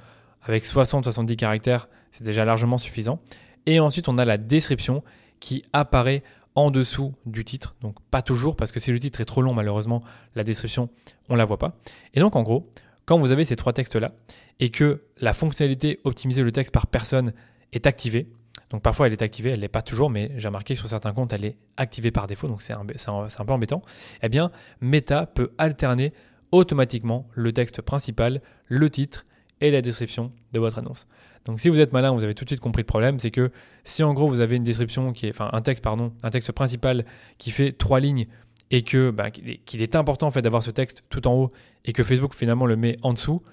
avec 0.42 0.66
60-70 0.66 1.36
caractères, 1.36 1.88
c'est 2.12 2.24
déjà 2.24 2.46
largement 2.46 2.78
suffisant. 2.78 3.20
Et 3.66 3.80
ensuite 3.80 4.10
on 4.10 4.18
a 4.18 4.26
la 4.26 4.38
description 4.38 5.04
qui 5.40 5.64
apparaît 5.74 6.24
en 6.56 6.70
dessous 6.70 7.14
du 7.26 7.46
titre. 7.46 7.76
Donc 7.82 7.96
pas 8.12 8.22
toujours, 8.22 8.56
parce 8.56 8.72
que 8.72 8.80
si 8.80 8.92
le 8.92 9.00
titre 9.00 9.22
est 9.22 9.26
trop 9.26 9.42
long, 9.42 9.54
malheureusement, 9.54 10.04
la 10.36 10.44
description, 10.44 10.90
on 11.30 11.36
la 11.36 11.46
voit 11.46 11.58
pas. 11.58 11.78
Et 12.14 12.20
donc 12.20 12.36
en 12.36 12.44
gros, 12.44 12.70
quand 13.06 13.18
vous 13.18 13.32
avez 13.32 13.46
ces 13.46 13.56
trois 13.56 13.74
textes-là, 13.74 14.12
et 14.60 14.70
que 14.70 15.04
la 15.20 15.34
fonctionnalité 15.34 16.00
optimiser 16.04 16.44
le 16.44 16.52
texte 16.52 16.74
par 16.74 16.88
personne 16.88 17.34
est 17.72 17.88
activée, 17.88 18.30
donc 18.74 18.82
parfois 18.82 19.06
elle 19.06 19.14
est 19.14 19.22
activée, 19.22 19.52
elle 19.52 19.60
n'est 19.60 19.68
pas 19.68 19.84
toujours, 19.84 20.10
mais 20.10 20.32
j'ai 20.36 20.48
remarqué 20.48 20.74
que 20.74 20.80
sur 20.80 20.90
certains 20.90 21.14
comptes, 21.14 21.32
elle 21.32 21.46
est 21.46 21.58
activée 21.78 22.10
par 22.10 22.26
défaut, 22.26 22.48
donc 22.48 22.64
c'est 22.64 22.74
un, 22.74 22.82
un, 22.82 23.46
peu 23.46 23.54
embêtant, 23.54 23.84
eh 24.24 24.30
bien 24.30 24.52
Meta 24.82 25.28
peut 25.28 25.52
alterner 25.60 26.12
automatiquement 26.52 27.28
le 27.34 27.54
texte 27.54 27.84
principal, 27.84 28.42
le 28.68 28.90
titre 28.90 29.26
et 29.62 29.70
la 29.70 29.84
description 29.84 30.32
de 30.54 30.60
votre 30.60 30.80
annonce. 30.80 31.06
Donc 31.46 31.60
si 31.60 31.70
vous 31.70 31.80
êtes 31.80 31.94
malin, 31.94 32.14
vous 32.14 32.24
avez 32.24 32.34
tout 32.34 32.46
de 32.46 32.50
suite 32.50 32.62
compris 32.62 32.82
le 32.82 32.88
problème, 32.88 33.20
c'est 33.20 33.30
que 33.30 33.52
si 33.84 34.02
en 34.02 34.12
gros 34.16 34.28
vous 34.28 34.40
avez 34.40 34.56
une 34.56 34.64
description 34.64 35.14
qui 35.14 35.28
est, 35.28 35.30
enfin 35.30 35.52
un 35.54 35.62
texte 35.62 35.84
pardon, 35.84 36.12
un 36.24 36.32
texte 36.32 36.52
principal 36.52 37.06
qui 37.38 37.52
fait 37.52 37.74
trois 37.74 38.00
lignes 38.00 38.26
et 38.72 38.82
que 38.82 39.12
bah, 39.12 39.30
qu'il 39.30 39.84
est 39.84 39.96
important 39.96 40.26
en 40.26 40.32
fait 40.32 40.42
d'avoir 40.42 40.64
ce 40.64 40.72
texte 40.72 41.04
tout 41.12 41.28
en 41.28 41.36
haut 41.36 41.52
et 41.86 41.94
que 41.94 42.02
Facebook 42.02 42.34
finalement 42.34 42.66
le 42.66 42.76
met 42.76 42.98
en 43.04 43.14
dessous 43.14 43.44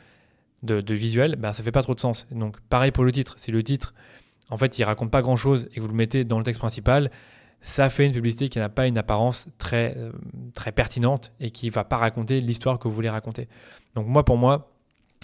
de, 0.63 0.95
visuel, 0.95 1.37
bah, 1.37 1.53
ça 1.53 1.63
fait 1.63 1.73
pas 1.73 1.83
trop 1.83 1.95
de 1.95 2.01
sens. 2.01 2.27
Donc 2.31 2.59
pareil 2.71 2.91
pour 2.91 3.05
le 3.05 3.13
titre, 3.13 3.35
si 3.37 3.51
le 3.51 3.63
titre 3.63 3.93
en 4.51 4.57
fait 4.57 4.79
il 4.79 4.85
raconte 4.85 5.11
pas 5.11 5.23
grand 5.23 5.37
chose 5.37 5.69
et 5.73 5.77
que 5.77 5.81
vous 5.81 5.89
le 5.89 5.95
mettez 5.95 6.25
dans 6.25 6.39
le 6.39 6.45
texte 6.45 6.61
principal, 6.61 7.11
ça 7.63 7.91
fait 7.91 8.07
une 8.07 8.13
publicité 8.13 8.49
qui 8.49 8.59
n'a 8.59 8.69
pas 8.69 8.87
une 8.87 8.99
apparence 8.99 9.47
très, 9.59 9.95
euh, 9.97 10.13
très 10.55 10.73
pertinente 10.73 11.33
et 11.41 11.51
qui 11.51 11.71
va 11.71 11.85
pas 11.85 11.97
raconter 11.97 12.41
l'histoire 12.41 12.79
que 12.79 12.89
vous 12.89 12.95
voulez 12.95 13.11
raconter. 13.11 13.49
Donc 13.95 14.07
moi, 14.07 14.25
pour 14.25 14.37
moi, 14.37 14.73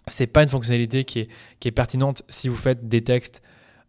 c'est 0.09 0.27
pas 0.27 0.43
une 0.43 0.49
fonctionnalité 0.49 1.05
qui 1.05 1.21
est, 1.21 1.29
qui 1.61 1.69
est 1.69 1.73
pertinente 1.73 2.23
si 2.29 2.49
vous 2.49 2.57
faites 2.57 2.89
des 2.89 3.03
textes 3.03 3.43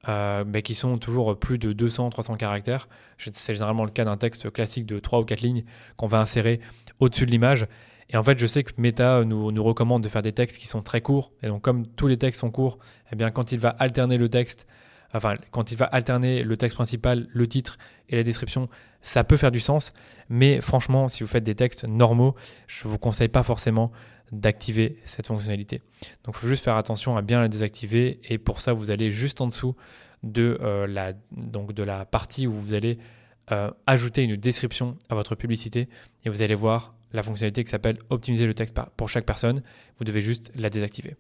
euh, 0.08 0.44
bah, 0.46 0.62
qui 0.62 0.74
sont 0.74 0.98
toujours 0.98 1.38
plus 1.38 1.58
de 1.58 1.74
200-300 1.74 2.38
caractères. 2.38 2.88
C'est 3.18 3.54
généralement 3.54 3.84
le 3.84 3.92
cas 3.92 4.06
d'un 4.06 4.18
texte 4.18 4.50
classique 4.52 4.86
de 4.86 5.00
3 5.00 5.20
ou 5.20 5.26
4 5.26 5.42
lignes 5.42 5.64
qu'on 5.98 6.08
va 6.08 6.20
insérer 6.20 6.62
au-dessus 7.00 7.26
de 7.26 7.32
l'image. 7.32 7.68
Et 8.10 8.16
en 8.16 8.24
fait, 8.24 8.40
je 8.40 8.48
sais 8.48 8.64
que 8.64 8.72
Meta 8.78 9.26
nous, 9.26 9.52
nous, 9.52 9.64
recommande 9.64 10.02
de 10.02 10.08
faire 10.08 10.22
des 10.22 10.32
textes 10.32 10.58
qui 10.58 10.68
sont 10.68 10.82
très 10.82 11.02
courts. 11.02 11.34
Et 11.44 11.48
donc, 11.48 11.62
comme 11.62 11.86
tous 11.86 12.08
les 12.08 12.18
textes 12.18 12.40
sont 12.40 12.52
courts, 12.52 12.80
eh 13.12 13.18
bien, 13.18 13.32
quand 13.32 13.52
il 13.52 13.60
va 13.60 13.70
alterner 13.70 14.18
le 14.18 14.30
texte 14.30 14.66
enfin, 15.14 15.36
quand 15.52 15.72
il 15.72 15.78
va 15.78 15.86
alterner 15.86 16.44
le 16.44 16.58
texte 16.58 16.76
principal, 16.76 17.28
le 17.32 17.48
titre 17.48 17.78
et 18.10 18.16
la 18.16 18.24
description, 18.24 18.70
ça 19.02 19.24
peut 19.24 19.38
faire 19.38 19.52
du 19.52 19.60
sens. 19.60 19.94
Mais 20.30 20.62
franchement, 20.62 21.08
si 21.08 21.24
vous 21.24 21.30
faites 21.30 21.44
des 21.44 21.56
textes 21.56 21.88
normaux, 21.88 22.36
je 22.68 22.88
ne 22.88 22.92
vous 22.92 22.98
conseille 22.98 23.30
pas 23.30 23.44
forcément 23.44 23.92
d'activer 24.32 24.98
cette 25.06 25.28
fonctionnalité. 25.28 25.82
Donc 26.24 26.36
il 26.36 26.40
faut 26.40 26.48
juste 26.48 26.64
faire 26.64 26.76
attention 26.76 27.16
à 27.18 27.22
bien 27.22 27.40
la 27.40 27.48
désactiver 27.48 28.20
et 28.30 28.38
pour 28.38 28.62
ça 28.62 28.74
vous 28.74 28.92
allez 28.92 29.12
juste 29.12 29.40
en 29.42 29.48
dessous 29.48 29.76
de, 30.24 30.58
euh, 30.62 30.88
la, 30.88 31.14
donc 31.32 31.74
de 31.74 31.84
la 31.84 32.06
partie 32.06 32.48
où 32.48 32.54
vous 32.54 32.74
allez 32.74 32.98
euh, 33.52 33.72
ajouter 33.86 34.24
une 34.24 34.36
description 34.36 34.98
à 35.10 35.16
votre 35.16 35.36
publicité 35.36 35.88
et 36.26 36.30
vous 36.30 36.42
allez 36.42 36.56
voir 36.56 36.96
la 37.14 37.24
fonctionnalité 37.24 37.64
qui 37.64 37.70
s'appelle 37.70 37.98
optimiser 38.10 38.46
le 38.46 38.54
texte 38.54 38.78
pour 38.98 39.10
chaque 39.10 39.26
personne. 39.26 39.62
Vous 39.98 40.04
devez 40.04 40.22
juste 40.22 40.52
la 40.56 40.70
désactiver. 40.70 41.16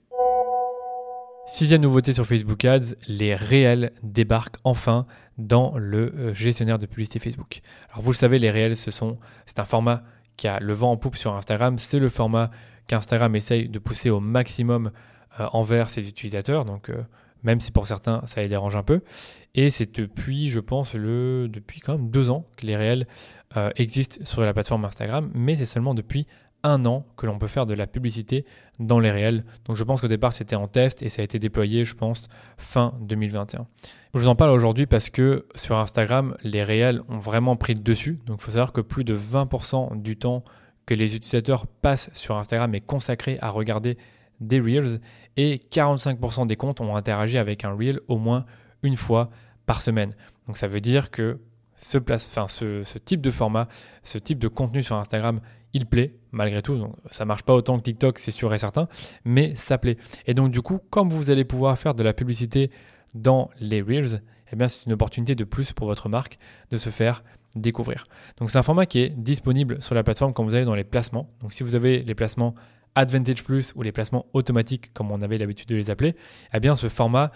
Sixième 1.49 1.79
nouveauté 1.79 2.11
sur 2.11 2.25
Facebook 2.25 2.65
Ads, 2.65 2.95
les 3.07 3.33
réels 3.33 3.93
débarquent 4.03 4.57
enfin 4.65 5.07
dans 5.37 5.77
le 5.77 6.13
euh, 6.13 6.33
gestionnaire 6.33 6.77
de 6.77 6.85
publicité 6.85 7.19
Facebook. 7.19 7.61
Alors 7.89 8.01
vous 8.01 8.11
le 8.11 8.17
savez, 8.17 8.37
les 8.37 8.51
réels, 8.51 8.75
c'est 8.75 8.91
un 9.01 9.63
format 9.63 10.03
qui 10.35 10.49
a 10.49 10.59
le 10.59 10.73
vent 10.73 10.91
en 10.91 10.97
poupe 10.97 11.15
sur 11.15 11.33
Instagram. 11.33 11.77
C'est 11.77 11.99
le 11.99 12.09
format 12.09 12.51
qu'Instagram 12.87 13.33
essaye 13.33 13.69
de 13.69 13.79
pousser 13.79 14.09
au 14.09 14.19
maximum 14.19 14.91
euh, 15.39 15.47
envers 15.53 15.89
ses 15.89 16.09
utilisateurs. 16.09 16.65
Donc 16.65 16.89
euh, 16.89 17.01
même 17.43 17.61
si 17.61 17.71
pour 17.71 17.87
certains 17.87 18.21
ça 18.27 18.41
les 18.41 18.49
dérange 18.49 18.75
un 18.75 18.83
peu. 18.83 18.99
Et 19.55 19.69
c'est 19.69 19.95
depuis, 19.97 20.49
je 20.49 20.59
pense, 20.59 20.95
depuis 20.95 21.79
quand 21.79 21.97
même 21.97 22.09
deux 22.09 22.29
ans 22.29 22.45
que 22.57 22.65
les 22.65 22.75
réels 22.75 23.07
existent 23.77 24.23
sur 24.23 24.41
la 24.41 24.53
plateforme 24.53 24.85
Instagram, 24.85 25.31
mais 25.33 25.55
c'est 25.55 25.65
seulement 25.65 25.95
depuis 25.95 26.27
un 26.67 26.85
an 26.85 27.05
que 27.15 27.25
l'on 27.25 27.39
peut 27.39 27.47
faire 27.47 27.65
de 27.65 27.73
la 27.73 27.87
publicité 27.87 28.45
dans 28.79 28.99
les 28.99 29.11
réels. 29.11 29.45
Donc 29.65 29.75
je 29.75 29.83
pense 29.83 30.01
qu'au 30.01 30.07
départ 30.07 30.33
c'était 30.33 30.55
en 30.55 30.67
test 30.67 31.01
et 31.01 31.09
ça 31.09 31.21
a 31.21 31.25
été 31.25 31.39
déployé 31.39 31.85
je 31.85 31.95
pense 31.95 32.27
fin 32.57 32.93
2021. 33.01 33.65
Je 34.13 34.19
vous 34.19 34.27
en 34.27 34.35
parle 34.35 34.51
aujourd'hui 34.51 34.85
parce 34.85 35.09
que 35.09 35.45
sur 35.55 35.77
Instagram 35.77 36.35
les 36.43 36.63
réels 36.63 37.01
ont 37.07 37.19
vraiment 37.19 37.55
pris 37.55 37.73
le 37.73 37.81
dessus. 37.81 38.19
Donc 38.25 38.39
il 38.41 38.43
faut 38.43 38.51
savoir 38.51 38.73
que 38.73 38.81
plus 38.81 39.03
de 39.03 39.17
20% 39.17 40.01
du 40.01 40.17
temps 40.17 40.43
que 40.85 40.93
les 40.93 41.15
utilisateurs 41.15 41.67
passent 41.67 42.09
sur 42.13 42.37
Instagram 42.37 42.73
est 42.75 42.81
consacré 42.81 43.37
à 43.41 43.49
regarder 43.49 43.97
des 44.39 44.59
reels 44.59 44.99
et 45.35 45.59
45% 45.71 46.47
des 46.47 46.55
comptes 46.55 46.81
ont 46.81 46.95
interagi 46.95 47.37
avec 47.37 47.65
un 47.65 47.73
reel 47.75 47.99
au 48.07 48.17
moins 48.17 48.45
une 48.83 48.95
fois 48.95 49.29
par 49.65 49.81
semaine. 49.81 50.11
Donc 50.47 50.57
ça 50.57 50.67
veut 50.67 50.81
dire 50.81 51.11
que 51.11 51.39
ce, 51.75 51.97
place, 51.97 52.25
enfin, 52.25 52.47
ce, 52.47 52.83
ce 52.83 52.97
type 52.97 53.21
de 53.21 53.31
format, 53.31 53.67
ce 54.03 54.17
type 54.17 54.39
de 54.39 54.47
contenu 54.47 54.81
sur 54.81 54.95
Instagram 54.95 55.41
il 55.73 55.85
plaît 55.85 56.15
malgré 56.31 56.61
tout. 56.61 56.77
Donc, 56.77 56.95
ça 57.11 57.25
marche 57.25 57.43
pas 57.43 57.53
autant 57.53 57.77
que 57.77 57.83
TikTok, 57.83 58.19
c'est 58.19 58.31
sûr 58.31 58.53
et 58.53 58.57
certain, 58.57 58.87
mais 59.25 59.55
ça 59.55 59.77
plaît. 59.77 59.97
Et 60.25 60.33
donc 60.33 60.51
du 60.51 60.61
coup, 60.61 60.79
comme 60.89 61.09
vous 61.09 61.29
allez 61.29 61.45
pouvoir 61.45 61.77
faire 61.77 61.93
de 61.95 62.03
la 62.03 62.13
publicité 62.13 62.71
dans 63.13 63.49
les 63.59 63.81
Reels, 63.81 64.21
eh 64.51 64.55
bien 64.55 64.67
c'est 64.67 64.85
une 64.85 64.93
opportunité 64.93 65.35
de 65.35 65.43
plus 65.43 65.73
pour 65.73 65.87
votre 65.87 66.09
marque 66.09 66.37
de 66.71 66.77
se 66.77 66.89
faire 66.89 67.23
découvrir. 67.55 68.05
Donc 68.37 68.49
c'est 68.49 68.57
un 68.57 68.63
format 68.63 68.85
qui 68.85 68.99
est 68.99 69.09
disponible 69.09 69.81
sur 69.81 69.95
la 69.95 70.03
plateforme 70.03 70.33
quand 70.33 70.43
vous 70.43 70.55
allez 70.55 70.65
dans 70.65 70.75
les 70.75 70.83
placements. 70.83 71.29
Donc 71.41 71.53
si 71.53 71.63
vous 71.63 71.75
avez 71.75 72.03
les 72.03 72.15
placements 72.15 72.55
Advantage 72.95 73.43
Plus 73.43 73.73
ou 73.75 73.83
les 73.83 73.91
placements 73.91 74.25
automatiques 74.33 74.91
comme 74.93 75.11
on 75.11 75.21
avait 75.21 75.37
l'habitude 75.37 75.67
de 75.67 75.75
les 75.75 75.89
appeler, 75.89 76.15
eh 76.53 76.59
bien 76.59 76.75
ce 76.75 76.89
format 76.89 77.31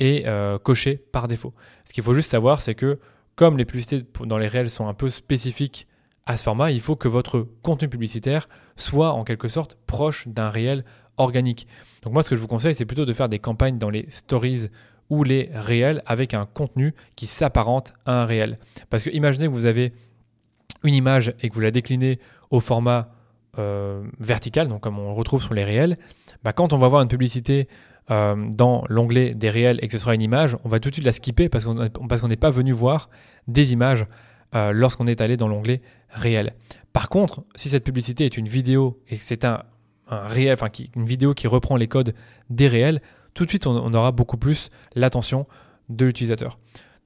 est 0.00 0.26
euh, 0.26 0.58
coché 0.58 0.96
par 0.96 1.28
défaut. 1.28 1.52
Ce 1.84 1.92
qu'il 1.92 2.02
faut 2.02 2.14
juste 2.14 2.30
savoir, 2.30 2.60
c'est 2.60 2.74
que 2.74 2.98
comme 3.34 3.58
les 3.58 3.64
publicités 3.64 4.06
dans 4.24 4.38
les 4.38 4.48
réels 4.48 4.70
sont 4.70 4.88
un 4.88 4.94
peu 4.94 5.10
spécifiques 5.10 5.86
à 6.26 6.36
ce 6.36 6.42
format, 6.42 6.70
il 6.70 6.80
faut 6.80 6.96
que 6.96 7.08
votre 7.08 7.46
contenu 7.62 7.88
publicitaire 7.88 8.48
soit 8.76 9.12
en 9.12 9.24
quelque 9.24 9.48
sorte 9.48 9.76
proche 9.86 10.28
d'un 10.28 10.50
réel 10.50 10.84
organique. 11.16 11.66
Donc 12.02 12.12
moi, 12.12 12.22
ce 12.22 12.30
que 12.30 12.36
je 12.36 12.40
vous 12.40 12.48
conseille, 12.48 12.74
c'est 12.74 12.86
plutôt 12.86 13.04
de 13.04 13.12
faire 13.12 13.28
des 13.28 13.38
campagnes 13.38 13.78
dans 13.78 13.90
les 13.90 14.06
stories 14.08 14.68
ou 15.10 15.24
les 15.24 15.50
réels 15.52 16.02
avec 16.06 16.32
un 16.34 16.46
contenu 16.46 16.94
qui 17.16 17.26
s'apparente 17.26 17.92
à 18.06 18.22
un 18.22 18.24
réel. 18.24 18.58
Parce 18.88 19.02
que 19.02 19.10
imaginez 19.10 19.46
que 19.46 19.52
vous 19.52 19.66
avez 19.66 19.92
une 20.84 20.94
image 20.94 21.34
et 21.40 21.48
que 21.48 21.54
vous 21.54 21.60
la 21.60 21.70
déclinez 21.70 22.18
au 22.50 22.60
format 22.60 23.10
euh, 23.58 24.02
vertical, 24.18 24.68
donc 24.68 24.80
comme 24.80 24.98
on 24.98 25.12
retrouve 25.14 25.42
sur 25.42 25.54
les 25.54 25.64
réels, 25.64 25.98
bah 26.42 26.52
quand 26.52 26.72
on 26.72 26.78
va 26.78 26.88
voir 26.88 27.02
une 27.02 27.08
publicité 27.08 27.68
euh, 28.10 28.34
dans 28.48 28.84
l'onglet 28.88 29.34
des 29.34 29.50
réels 29.50 29.78
et 29.82 29.86
que 29.86 29.92
ce 29.92 29.98
sera 29.98 30.14
une 30.14 30.22
image, 30.22 30.56
on 30.64 30.68
va 30.68 30.80
tout 30.80 30.88
de 30.88 30.94
suite 30.94 31.04
la 31.04 31.12
skipper 31.12 31.48
parce 31.48 31.64
qu'on 31.64 32.28
n'est 32.28 32.36
pas 32.36 32.50
venu 32.50 32.72
voir 32.72 33.10
des 33.48 33.72
images 33.72 34.06
euh, 34.54 34.72
lorsqu'on 34.72 35.06
est 35.06 35.20
allé 35.20 35.36
dans 35.36 35.48
l'onglet 35.48 35.80
réel. 36.10 36.54
Par 36.92 37.08
contre, 37.08 37.42
si 37.54 37.70
cette 37.70 37.84
publicité 37.84 38.24
est 38.26 38.36
une 38.36 38.48
vidéo 38.48 39.00
et 39.08 39.16
que 39.16 39.22
c'est 39.22 39.44
un, 39.44 39.62
réel, 40.08 40.52
enfin 40.52 40.68
une 40.94 41.06
vidéo 41.06 41.32
qui 41.32 41.46
reprend 41.46 41.76
les 41.76 41.88
codes 41.88 42.14
des 42.50 42.68
réels, 42.68 43.00
tout 43.34 43.44
de 43.44 43.50
suite 43.50 43.66
on, 43.66 43.94
aura 43.94 44.12
beaucoup 44.12 44.36
plus 44.36 44.70
l'attention 44.94 45.46
de 45.88 46.04
l'utilisateur. 46.04 46.58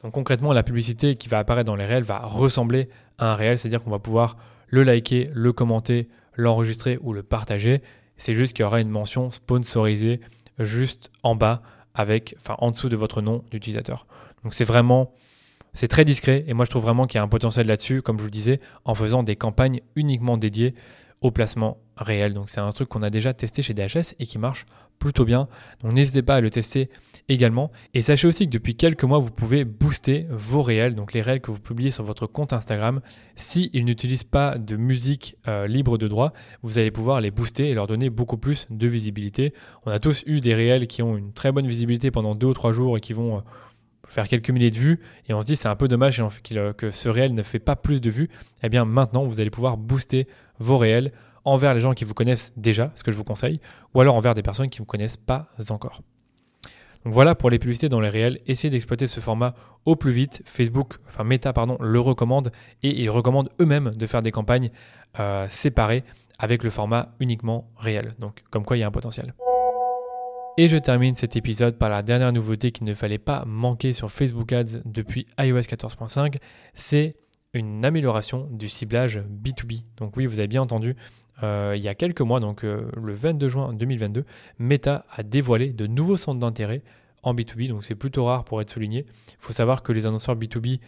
Donc 0.03 0.13
concrètement, 0.13 0.53
la 0.53 0.63
publicité 0.63 1.15
qui 1.15 1.29
va 1.29 1.39
apparaître 1.39 1.67
dans 1.67 1.77
les 1.77 1.87
réels 1.87 2.03
va 2.03 2.19
ressembler 2.19 2.89
à 3.19 3.33
un 3.33 3.35
réel, 3.35 3.59
c'est-à-dire 3.59 3.83
qu'on 3.83 3.91
va 3.91 4.01
pouvoir 4.01 4.37
le 4.67 4.83
liker, 4.83 5.31
le 5.33 5.53
commenter, 5.53 6.09
l'enregistrer 6.35 6.99
ou 7.01 7.13
le 7.13 7.23
partager. 7.23 7.81
C'est 8.17 8.35
juste 8.35 8.55
qu'il 8.55 8.65
y 8.65 8.67
aura 8.67 8.81
une 8.81 8.91
mention 8.91 9.31
sponsorisée 9.31 10.21
juste 10.59 11.11
en 11.23 11.37
bas 11.37 11.63
avec, 11.95 12.35
enfin 12.39 12.57
en 12.59 12.71
dessous 12.71 12.89
de 12.89 12.97
votre 12.97 13.23
nom 13.23 13.45
d'utilisateur. 13.51 14.07
Donc 14.43 14.55
c'est 14.55 14.65
vraiment 14.65 15.13
c'est 15.77 15.89
très 15.89 16.05
discret 16.05 16.45
et 16.49 16.55
moi 16.55 16.65
je 16.65 16.71
trouve 16.71 16.83
vraiment 16.83 17.07
qu'il 17.07 17.19
y 17.19 17.21
a 17.21 17.23
un 17.23 17.29
potentiel 17.29 17.67
là-dessus, 17.67 18.03
comme 18.03 18.17
je 18.17 18.23
vous 18.23 18.29
le 18.29 18.33
disais, 18.33 18.61
en 18.85 18.95
faisant 18.95 19.23
des 19.23 19.37
campagnes 19.37 19.81
uniquement 19.95 20.39
dédiées 20.39 20.75
au 21.21 21.31
placement 21.31 21.77
réel. 21.97 22.35
Donc 22.35 22.49
c'est 22.49 22.61
un 22.61 22.73
truc 22.73 22.89
qu'on 22.89 23.03
a 23.03 23.11
déjà 23.11 23.35
testé 23.35 23.63
chez 23.63 23.75
DHS 23.75 24.15
et 24.19 24.27
qui 24.27 24.39
marche 24.39 24.65
plutôt 24.99 25.25
bien. 25.25 25.49
Donc 25.83 25.93
n'hésitez 25.93 26.23
pas 26.23 26.37
à 26.37 26.41
le 26.41 26.51
tester 26.51 26.89
également. 27.29 27.71
Et 27.93 28.03
sachez 28.03 28.27
aussi 28.27 28.47
que 28.47 28.51
depuis 28.51 28.75
quelques 28.75 29.05
mois, 29.05 29.19
vous 29.19 29.31
pouvez 29.31 29.65
booster 29.65 30.27
vos 30.31 30.63
réels, 30.63 30.95
donc 30.95 31.13
les 31.13 31.21
réels 31.21 31.41
que 31.41 31.51
vous 31.51 31.61
publiez 31.61 31.91
sur 31.91 32.05
votre 32.05 32.27
compte 32.27 32.53
Instagram. 32.53 33.01
S'ils 33.35 33.85
n'utilisent 33.85 34.25
pas 34.25 34.57
de 34.57 34.77
musique 34.77 35.37
euh, 35.49 35.67
libre 35.67 35.99
de 35.99 36.09
droit, 36.09 36.33
vous 36.63 36.79
allez 36.79 36.91
pouvoir 36.91 37.21
les 37.21 37.31
booster 37.31 37.69
et 37.69 37.75
leur 37.75 37.87
donner 37.87 38.09
beaucoup 38.09 38.39
plus 38.39 38.67
de 38.71 38.87
visibilité. 38.87 39.53
On 39.85 39.91
a 39.91 39.99
tous 39.99 40.23
eu 40.27 40.41
des 40.41 40.55
réels 40.55 40.87
qui 40.87 41.03
ont 41.03 41.17
une 41.17 41.33
très 41.33 41.53
bonne 41.53 41.67
visibilité 41.67 42.11
pendant 42.11 42.35
deux 42.35 42.47
ou 42.47 42.55
trois 42.55 42.73
jours 42.73 42.97
et 42.97 43.01
qui 43.01 43.13
vont... 43.13 43.39
Euh, 43.39 43.41
faire 44.07 44.29
quelques 44.29 44.51
milliers 44.51 44.71
de 44.71 44.77
vues 44.77 45.01
et 45.29 45.35
on 45.35 45.41
se 45.41 45.47
dit 45.47 45.57
c'est 45.57 45.69
un 45.69 45.77
peu 45.77 45.89
dommage 45.89 46.23
que 46.77 46.91
ce 46.91 47.09
réel 47.09 47.35
ne 47.35 47.43
fait 47.43 47.59
pas 47.59 47.77
plus 47.77 48.01
de 48.01 48.11
vues, 48.11 48.29
eh 48.63 48.69
bien 48.69 48.85
maintenant 48.85 49.25
vous 49.25 49.41
allez 49.41 49.51
pouvoir 49.51 49.77
booster 49.77 50.27
vos 50.59 50.79
réels 50.79 51.13
envers 51.45 51.75
les 51.75 51.81
gens 51.81 51.95
qui 51.95 52.05
vous 52.05 52.15
connaissent 52.15 52.53
déjà, 52.57 52.93
ce 52.95 53.05
que 53.05 53.11
je 53.11 53.17
vous 53.17 53.25
conseille, 53.25 53.61
ou 53.95 54.01
alors 54.01 54.17
envers 54.17 54.35
des 54.35 54.43
personnes 54.43 54.69
qui 54.69 54.81
ne 54.81 54.83
vous 54.83 54.87
connaissent 54.87 55.17
pas 55.17 55.49
encore. 55.69 56.03
Donc 57.05 57.15
voilà 57.15 57.37
pour 57.37 57.51
les 57.51 57.61
publicités 57.61 57.89
dans 57.89 58.01
les 58.01 58.09
réels, 58.09 58.41
essayez 58.47 58.69
d'exploiter 58.69 59.07
ce 59.07 59.21
format 59.21 59.55
au 59.85 59.95
plus 59.95 60.11
vite. 60.11 60.43
Facebook, 60.45 60.95
enfin 61.07 61.23
Meta 61.23 61.53
pardon, 61.53 61.77
le 61.81 62.01
recommande 62.01 62.51
et 62.83 63.01
ils 63.01 63.11
recommandent 63.11 63.51
eux-mêmes 63.61 63.91
de 63.91 64.07
faire 64.07 64.23
des 64.23 64.33
campagnes 64.33 64.71
euh, 65.21 65.47
séparées 65.49 66.03
avec 66.39 66.65
le 66.65 66.71
format 66.71 67.15
uniquement 67.21 67.71
réel. 67.77 68.15
Donc 68.19 68.43
comme 68.51 68.65
quoi 68.65 68.77
il 68.77 68.81
y 68.81 68.83
a 68.83 68.89
un 68.89 68.91
potentiel. 68.91 69.35
Et 70.59 70.69
je 70.69 70.79
termine 70.79 71.15
cet 71.15 71.37
épisode 71.37 71.77
par 71.77 71.91
la 71.91 72.03
dernière 72.03 72.33
nouveauté 72.33 72.73
qu'il 72.73 72.87
ne 72.87 72.95
fallait 72.95 73.19
pas 73.19 73.45
manquer 73.47 73.93
sur 73.93 74.11
Facebook 74.11 74.55
Ads 74.55 74.81
depuis 74.87 75.27
iOS 75.39 75.61
14.5, 75.61 76.37
c'est 76.73 77.17
une 77.53 77.85
amélioration 77.85 78.49
du 78.51 78.71
ciblage 78.71 79.19
B2B. 79.19 79.83
Donc 79.99 80.17
oui, 80.17 80.25
vous 80.25 80.39
avez 80.39 80.49
bien 80.49 80.63
entendu, 80.63 80.97
euh, 81.43 81.75
il 81.77 81.83
y 81.83 81.89
a 81.89 81.95
quelques 81.95 82.23
mois, 82.23 82.41
donc 82.41 82.65
euh, 82.65 82.91
le 82.97 83.13
22 83.13 83.49
juin 83.49 83.75
2022, 83.75 84.25
Meta 84.59 85.05
a 85.11 85.23
dévoilé 85.23 85.75
de 85.75 85.87
nouveaux 85.87 86.17
centres 86.17 86.41
d'intérêt 86.41 86.81
en 87.23 87.35
B2B, 87.35 87.69
donc 87.69 87.85
c'est 87.85 87.95
plutôt 87.95 88.25
rare 88.25 88.45
pour 88.45 88.63
être 88.63 88.71
souligné. 88.71 89.05
Il 89.29 89.37
faut 89.41 89.53
savoir 89.53 89.83
que 89.83 89.93
les 89.93 90.07
annonceurs 90.07 90.37
B2B 90.37 90.81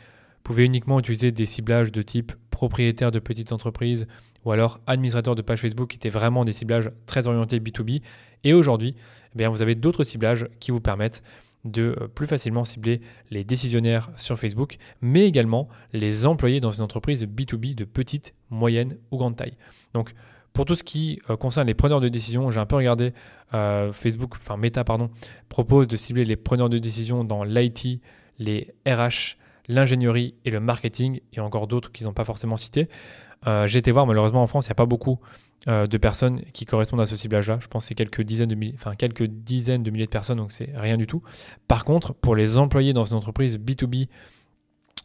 pouvaient 0.44 0.64
uniquement 0.64 0.98
utiliser 0.98 1.31
des 1.31 1.44
ciblages 1.44 1.92
de 1.92 2.00
type 2.00 2.33
propriétaire 2.59 3.12
de 3.12 3.21
petites 3.21 3.53
entreprises 3.53 4.09
ou 4.44 4.51
alors 4.51 4.81
administrateur 4.88 5.37
de 5.37 5.42
page 5.42 5.61
Facebook 5.61 5.90
qui 5.90 5.97
étaient 5.97 6.09
vraiment 6.09 6.44
des 6.44 6.51
ciblages 6.53 6.90
très 7.07 7.29
orientés 7.29 7.61
B2B. 7.61 8.03
Et 8.42 8.53
aujourd'hui, 8.53 8.97
eh 9.33 9.38
bien, 9.38 9.49
vous 9.49 9.62
avez 9.62 9.77
d'autres 9.77 10.03
ciblages 10.03 10.49
qui 10.59 10.73
vous 10.73 10.81
permettent 10.81 11.23
de 11.64 11.94
euh, 12.01 12.09
plus 12.09 12.27
facilement 12.27 12.64
cibler 12.64 13.01
les 13.31 13.44
décisionnaires 13.44 14.11
sur 14.16 14.37
Facebook, 14.40 14.79
mais 15.01 15.25
également 15.25 15.68
les 15.92 16.27
employés 16.27 16.59
dans 16.59 16.73
une 16.73 16.83
entreprise 16.83 17.25
B2B 17.27 17.77
de 17.77 17.85
petite, 17.85 18.35
moyenne 18.51 18.99
ou 19.12 19.18
grande 19.18 19.37
taille. 19.37 19.55
Donc, 19.94 20.14
pour 20.53 20.64
tout 20.64 20.75
ce 20.75 20.83
qui 20.83 21.21
euh, 21.31 21.37
concerne 21.37 21.68
les 21.68 21.75
preneurs 21.75 22.01
de 22.01 22.09
décision, 22.09 22.51
j'ai 22.51 22.59
un 22.59 22.66
peu 22.66 22.75
regardé 22.75 23.12
euh, 23.55 23.92
Facebook, 23.92 24.35
enfin 24.37 24.57
Meta, 24.57 24.83
pardon, 24.83 25.11
propose 25.49 25.87
de 25.87 25.97
cibler 25.97 26.25
les 26.25 26.37
preneurs 26.37 26.71
de 26.71 26.79
décision 26.79 27.23
dans 27.23 27.44
l'IT, 27.44 28.01
les 28.40 28.75
RH, 28.85 29.37
l'ingénierie 29.68 30.35
et 30.44 30.50
le 30.50 30.61
marketing, 30.61 31.20
et 31.33 31.40
encore 31.40 31.66
d'autres 31.66 31.92
qu'ils 31.92 32.07
n'ont 32.07 32.12
pas 32.12 32.24
forcément 32.24 32.57
cités. 32.57 32.88
Euh, 33.46 33.66
j'ai 33.66 33.78
été 33.78 33.90
voir, 33.92 34.07
malheureusement 34.07 34.42
en 34.42 34.46
France, 34.46 34.66
il 34.66 34.70
n'y 34.70 34.72
a 34.72 34.76
pas 34.76 34.87
beaucoup 34.87 35.18
euh, 35.68 35.87
de 35.87 35.98
personnes 35.98 36.40
qui 36.52 36.64
correspondent 36.64 37.00
à 37.00 37.07
ce 37.07 37.16
ciblage-là. 37.16 37.59
Je 37.61 37.68
pense 37.68 37.85
que 37.85 37.88
c'est 37.88 37.94
quelques 37.94 38.22
dizaines 38.22 38.48
de 38.48 38.54
milliers, 38.54 38.74
enfin 38.74 38.94
quelques 38.94 39.24
dizaines 39.24 39.83
de 39.83 39.90
milliers 39.90 40.07
de 40.07 40.11
personnes, 40.11 40.38
donc 40.38 40.52
c'est 40.52 40.70
rien 40.74 40.96
du 40.96 41.07
tout. 41.07 41.22
Par 41.66 41.85
contre, 41.85 42.14
pour 42.14 42.35
les 42.35 42.57
employés 42.57 42.92
dans 42.92 43.04
une 43.04 43.16
entreprise 43.16 43.59
B2B 43.59 44.09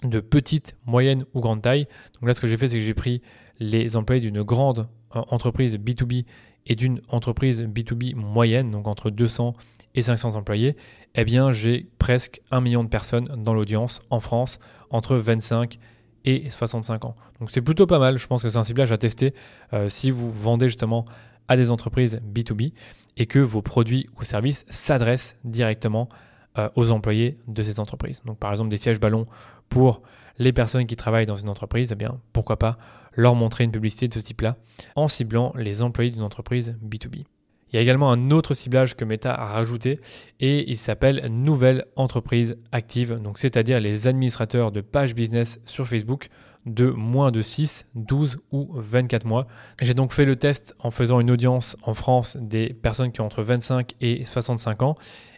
de 0.04 0.20
petite, 0.20 0.76
moyenne 0.86 1.26
ou 1.34 1.42
grande 1.42 1.62
taille, 1.62 1.88
donc 2.14 2.28
là 2.28 2.34
ce 2.34 2.42
que 2.42 2.48
j'ai 2.48 2.58
fait, 2.58 2.70
c'est 2.70 2.78
que 2.78 2.84
j'ai 2.84 2.94
pris 2.94 3.22
les 3.60 3.96
employés 3.96 4.22
d'une 4.22 4.42
grande 4.44 4.88
euh, 5.16 5.22
entreprise 5.30 5.78
B2B 5.78 6.26
et 6.66 6.76
d'une 6.76 7.02
entreprise 7.10 7.64
B2B 7.64 8.16
moyenne, 8.16 8.72
donc 8.72 8.88
entre 8.88 9.10
200 9.10 9.54
et 9.96 10.02
500 10.02 10.36
employés, 10.36 10.76
eh 11.16 11.26
bien 11.26 11.52
j'ai 11.52 11.88
presque 12.00 12.42
un 12.52 12.62
million 12.62 12.84
de 12.84 12.90
personnes 12.90 13.30
dans 13.38 13.54
l'audience 13.54 14.02
en 14.10 14.20
France 14.20 14.60
entre 14.90 15.16
25 15.16 15.80
et 16.26 16.50
65 16.50 17.06
ans. 17.06 17.16
Donc 17.40 17.52
c'est 17.52 17.62
plutôt 17.62 17.86
pas 17.88 18.00
mal, 18.00 18.18
je 18.18 18.28
pense 18.28 18.44
que 18.44 18.50
c'est 18.50 18.58
un 18.58 18.64
ciblage 18.64 18.92
à 18.92 18.98
tester 18.98 19.34
euh, 19.74 19.90
si 19.90 20.12
vous 20.12 20.32
vendez 20.32 20.68
justement 20.68 21.06
à 21.48 21.58
des 21.58 21.70
entreprises 21.70 22.22
B2B 22.34 22.74
et 23.18 23.26
que 23.26 23.40
vos 23.40 23.62
produits 23.62 24.08
ou 24.20 24.24
services 24.24 24.66
s'adressent 24.70 25.38
directement 25.44 26.10
euh, 26.58 26.70
aux 26.76 26.92
employés 26.92 27.38
de 27.48 27.64
ces 27.64 27.80
entreprises. 27.80 28.22
Donc 28.26 28.38
par 28.38 28.52
exemple 28.52 28.70
des 28.70 28.78
sièges 28.78 29.00
ballons 29.00 29.28
pour 29.70 30.02
les 30.40 30.54
personnes 30.54 30.86
qui 30.86 30.96
travaillent 30.96 31.26
dans 31.26 31.36
une 31.36 31.50
entreprise, 31.50 31.92
eh 31.92 31.96
bien 31.96 32.20
pourquoi 32.32 32.58
pas 32.58 32.78
leur 33.16 33.36
montrer 33.36 33.64
une 33.64 33.72
publicité 33.72 34.08
de 34.08 34.14
ce 34.14 34.20
type-là 34.20 34.58
en 34.96 35.08
ciblant 35.08 35.54
les 35.56 35.82
employés 35.82 36.12
d'une 36.12 36.24
entreprise 36.24 36.78
B2B. 36.84 37.26
Il 37.74 37.78
y 37.78 37.80
a 37.80 37.82
également 37.82 38.12
un 38.12 38.30
autre 38.30 38.54
ciblage 38.54 38.96
que 38.96 39.04
Meta 39.04 39.34
a 39.34 39.48
rajouté 39.48 40.00
et 40.40 40.70
il 40.70 40.78
s'appelle 40.78 41.26
Nouvelle 41.32 41.86
entreprise 41.96 42.56
active, 42.72 43.20
donc 43.20 43.40
c'est-à-dire 43.40 43.80
les 43.80 44.06
administrateurs 44.06 44.72
de 44.72 44.82
pages 44.82 45.16
business 45.16 45.60
sur 45.66 45.88
Facebook 45.88 46.28
de 46.68 46.92
moins 46.92 47.32
de 47.32 47.42
6, 47.42 47.88
12 47.96 48.38
ou 48.52 48.70
24 48.76 49.26
mois. 49.26 49.48
J'ai 49.82 49.96
donc 49.96 50.14
fait 50.14 50.26
le 50.26 50.36
test 50.36 50.76
en 50.80 50.92
faisant 50.92 51.20
une 51.20 51.32
audience 51.32 51.76
en 51.82 51.96
France 51.96 52.38
des 52.40 52.76
personnes 52.76 53.12
qui 53.12 53.22
ont 53.22 53.26
entre 53.26 53.42
25 53.42 53.96
et 54.02 54.24
65 54.24 54.84
ans 54.84 54.96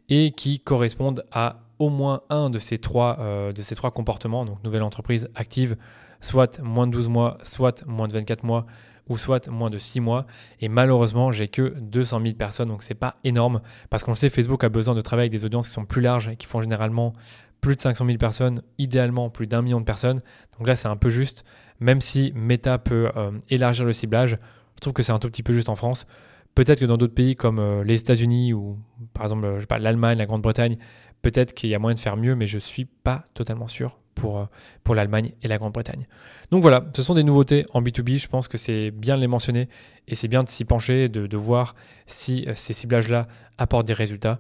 et 0.09 0.31
qui 0.31 0.59
correspondent 0.59 1.23
à 1.31 1.61
au 1.79 1.89
moins 1.89 2.21
un 2.29 2.49
de 2.49 2.59
ces 2.59 2.79
trois, 2.79 3.17
euh, 3.19 3.53
de 3.53 3.61
ces 3.61 3.75
trois 3.75 3.91
comportements, 3.91 4.43
donc 4.43 4.61
nouvelle 4.65 4.83
entreprise 4.83 5.29
active, 5.35 5.77
soit 6.19 6.59
moins 6.61 6.85
de 6.85 6.91
12 6.91 7.07
mois, 7.07 7.37
soit 7.43 7.85
moins 7.85 8.09
de 8.09 8.13
24 8.13 8.43
mois, 8.43 8.65
ou 9.07 9.17
soit 9.17 9.47
moins 9.47 9.69
de 9.69 9.77
6 9.77 9.99
mois. 9.99 10.25
Et 10.59 10.69
malheureusement, 10.69 11.31
j'ai 11.31 11.47
que 11.47 11.73
200 11.79 12.21
000 12.21 12.33
personnes, 12.35 12.69
donc 12.69 12.83
c'est 12.83 12.95
pas 12.95 13.17
énorme. 13.23 13.61
Parce 13.89 14.03
qu'on 14.03 14.11
le 14.11 14.17
sait, 14.17 14.29
Facebook 14.29 14.63
a 14.63 14.69
besoin 14.69 14.95
de 14.95 15.01
travailler 15.01 15.29
avec 15.29 15.39
des 15.39 15.45
audiences 15.45 15.67
qui 15.67 15.73
sont 15.73 15.85
plus 15.85 16.01
larges 16.01 16.29
et 16.29 16.35
qui 16.35 16.47
font 16.47 16.61
généralement 16.61 17.13
plus 17.61 17.75
de 17.75 17.81
500 17.81 18.05
000 18.05 18.17
personnes, 18.17 18.61
idéalement 18.77 19.29
plus 19.29 19.47
d'un 19.47 19.61
million 19.61 19.79
de 19.79 19.85
personnes. 19.85 20.21
Donc 20.57 20.67
là, 20.67 20.75
c'est 20.75 20.87
un 20.87 20.97
peu 20.97 21.09
juste. 21.09 21.45
Même 21.79 22.01
si 22.01 22.31
Meta 22.35 22.77
peut 22.77 23.11
euh, 23.15 23.31
élargir 23.49 23.85
le 23.85 23.93
ciblage, 23.93 24.37
je 24.75 24.81
trouve 24.81 24.93
que 24.93 25.03
c'est 25.03 25.11
un 25.11 25.19
tout 25.19 25.29
petit 25.29 25.43
peu 25.43 25.53
juste 25.53 25.69
en 25.69 25.75
France. 25.75 26.05
Peut-être 26.53 26.79
que 26.79 26.85
dans 26.85 26.97
d'autres 26.97 27.13
pays 27.13 27.35
comme 27.35 27.59
euh, 27.59 27.83
les 27.83 27.99
États-Unis 27.99 28.53
ou 28.53 28.79
par 29.13 29.23
exemple 29.23 29.65
l'Allemagne, 29.79 30.17
la 30.17 30.25
Grande-Bretagne, 30.25 30.77
peut-être 31.21 31.53
qu'il 31.53 31.69
y 31.69 31.75
a 31.75 31.79
moyen 31.79 31.95
de 31.95 31.99
faire 31.99 32.17
mieux, 32.17 32.35
mais 32.35 32.47
je 32.47 32.59
suis 32.59 32.85
pas 32.85 33.25
totalement 33.33 33.67
sûr 33.67 33.99
pour, 34.15 34.39
euh, 34.39 34.45
pour 34.84 34.95
l'Allemagne 34.95 35.34
et 35.43 35.47
la 35.47 35.58
Grande-Bretagne. 35.58 36.08
Donc 36.51 36.62
voilà, 36.62 36.86
ce 36.95 37.04
sont 37.04 37.13
des 37.13 37.23
nouveautés 37.23 37.65
en 37.73 37.82
B2B, 37.82 38.19
je 38.19 38.28
pense 38.28 38.47
que 38.47 38.58
c'est 38.58 38.91
bien 38.91 39.15
de 39.15 39.21
les 39.21 39.28
mentionner 39.28 39.69
et 40.08 40.15
c'est 40.15 40.28
bien 40.28 40.43
de 40.43 40.49
s'y 40.49 40.65
pencher, 40.65 41.10
de, 41.10 41.28
de 41.28 41.38
voir 41.38 41.75
si 42.08 42.45
euh, 42.47 42.54
ces 42.56 42.73
ciblages-là 42.73 43.28
apportent 43.58 43.88
des 43.88 43.93
résultats. 43.93 44.39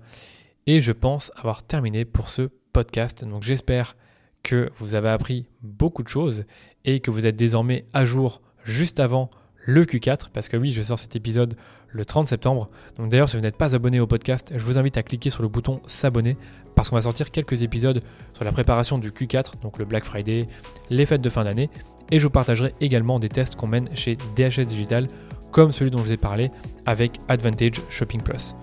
Et 0.67 0.81
je 0.81 0.91
pense 0.91 1.31
avoir 1.35 1.61
terminé 1.61 2.05
pour 2.05 2.29
ce 2.29 2.49
podcast. 2.73 3.23
Donc 3.23 3.43
j'espère 3.43 3.95
que 4.41 4.71
vous 4.77 4.95
avez 4.95 5.09
appris 5.09 5.45
beaucoup 5.61 6.03
de 6.03 6.07
choses 6.07 6.45
et 6.85 6.99
que 6.99 7.11
vous 7.11 7.25
êtes 7.25 7.35
désormais 7.35 7.85
à 7.93 8.05
jour 8.05 8.41
juste 8.63 8.99
avant 8.99 9.29
le 9.65 9.83
Q4, 9.83 10.29
parce 10.31 10.47
que 10.47 10.57
oui, 10.57 10.71
je 10.71 10.81
sors 10.83 10.99
cet 10.99 11.15
épisode 11.15 11.55
le 11.95 12.05
30 12.05 12.27
septembre. 12.27 12.69
Donc 12.97 13.09
d'ailleurs, 13.09 13.29
si 13.29 13.37
vous 13.37 13.41
n'êtes 13.41 13.57
pas 13.57 13.73
abonné 13.73 13.99
au 13.99 14.07
podcast, 14.07 14.51
je 14.55 14.63
vous 14.63 14.77
invite 14.77 14.97
à 14.97 15.03
cliquer 15.03 15.29
sur 15.29 15.41
le 15.41 15.47
bouton 15.47 15.79
s'abonner 15.87 16.37
parce 16.75 16.89
qu'on 16.89 16.97
va 16.97 17.01
sortir 17.01 17.31
quelques 17.31 17.61
épisodes 17.61 18.01
sur 18.33 18.43
la 18.43 18.51
préparation 18.51 18.97
du 18.97 19.11
Q4, 19.11 19.61
donc 19.63 19.79
le 19.79 19.85
Black 19.85 20.03
Friday, 20.03 20.47
les 20.89 21.05
fêtes 21.05 21.21
de 21.21 21.29
fin 21.29 21.45
d'année, 21.45 21.69
et 22.11 22.19
je 22.19 22.25
vous 22.25 22.29
partagerai 22.29 22.73
également 22.81 23.17
des 23.17 23.29
tests 23.29 23.55
qu'on 23.55 23.67
mène 23.67 23.87
chez 23.95 24.17
DHS 24.35 24.65
Digital, 24.65 25.07
comme 25.51 25.71
celui 25.71 25.89
dont 25.89 25.99
je 25.99 26.03
vous 26.03 26.11
ai 26.11 26.17
parlé 26.17 26.51
avec 26.85 27.13
Advantage 27.29 27.81
Shopping 27.89 28.21
Plus. 28.21 28.55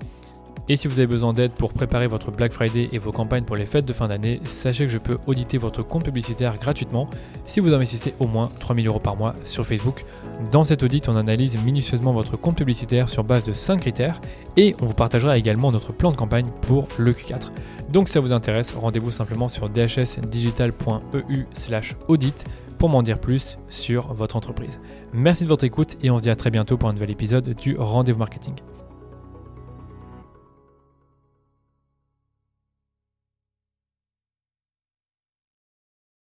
Et 0.68 0.76
si 0.76 0.86
vous 0.86 0.98
avez 0.98 1.06
besoin 1.06 1.32
d'aide 1.32 1.52
pour 1.52 1.72
préparer 1.72 2.06
votre 2.06 2.30
Black 2.30 2.52
Friday 2.52 2.90
et 2.92 2.98
vos 2.98 3.12
campagnes 3.12 3.44
pour 3.44 3.56
les 3.56 3.66
fêtes 3.66 3.84
de 3.84 3.92
fin 3.92 4.08
d'année, 4.08 4.40
sachez 4.44 4.86
que 4.86 4.92
je 4.92 4.98
peux 4.98 5.18
auditer 5.26 5.58
votre 5.58 5.82
compte 5.82 6.04
publicitaire 6.04 6.58
gratuitement 6.58 7.08
si 7.46 7.60
vous 7.60 7.74
investissez 7.74 8.14
au 8.20 8.26
moins 8.26 8.48
3000 8.60 8.86
euros 8.86 9.00
par 9.00 9.16
mois 9.16 9.34
sur 9.44 9.66
Facebook. 9.66 10.04
Dans 10.52 10.64
cet 10.64 10.82
audit, 10.82 11.08
on 11.08 11.16
analyse 11.16 11.62
minutieusement 11.62 12.12
votre 12.12 12.36
compte 12.36 12.56
publicitaire 12.56 13.08
sur 13.08 13.24
base 13.24 13.44
de 13.44 13.52
5 13.52 13.80
critères 13.80 14.20
et 14.56 14.76
on 14.80 14.86
vous 14.86 14.94
partagera 14.94 15.36
également 15.36 15.72
notre 15.72 15.92
plan 15.92 16.12
de 16.12 16.16
campagne 16.16 16.46
pour 16.62 16.86
le 16.96 17.12
Q4. 17.12 17.50
Donc 17.90 18.08
si 18.08 18.14
ça 18.14 18.20
vous 18.20 18.32
intéresse, 18.32 18.72
rendez-vous 18.72 19.10
simplement 19.10 19.48
sur 19.48 19.68
dhsdigital.eu/audit 19.68 22.44
pour 22.78 22.88
m'en 22.88 23.02
dire 23.02 23.20
plus 23.20 23.58
sur 23.68 24.14
votre 24.14 24.36
entreprise. 24.36 24.80
Merci 25.12 25.44
de 25.44 25.48
votre 25.48 25.64
écoute 25.64 25.96
et 26.02 26.10
on 26.10 26.18
se 26.18 26.22
dit 26.22 26.30
à 26.30 26.36
très 26.36 26.50
bientôt 26.50 26.76
pour 26.76 26.88
un 26.88 26.92
nouvel 26.92 27.10
épisode 27.10 27.54
du 27.54 27.76
Rendez-vous 27.76 28.18
Marketing. 28.18 28.54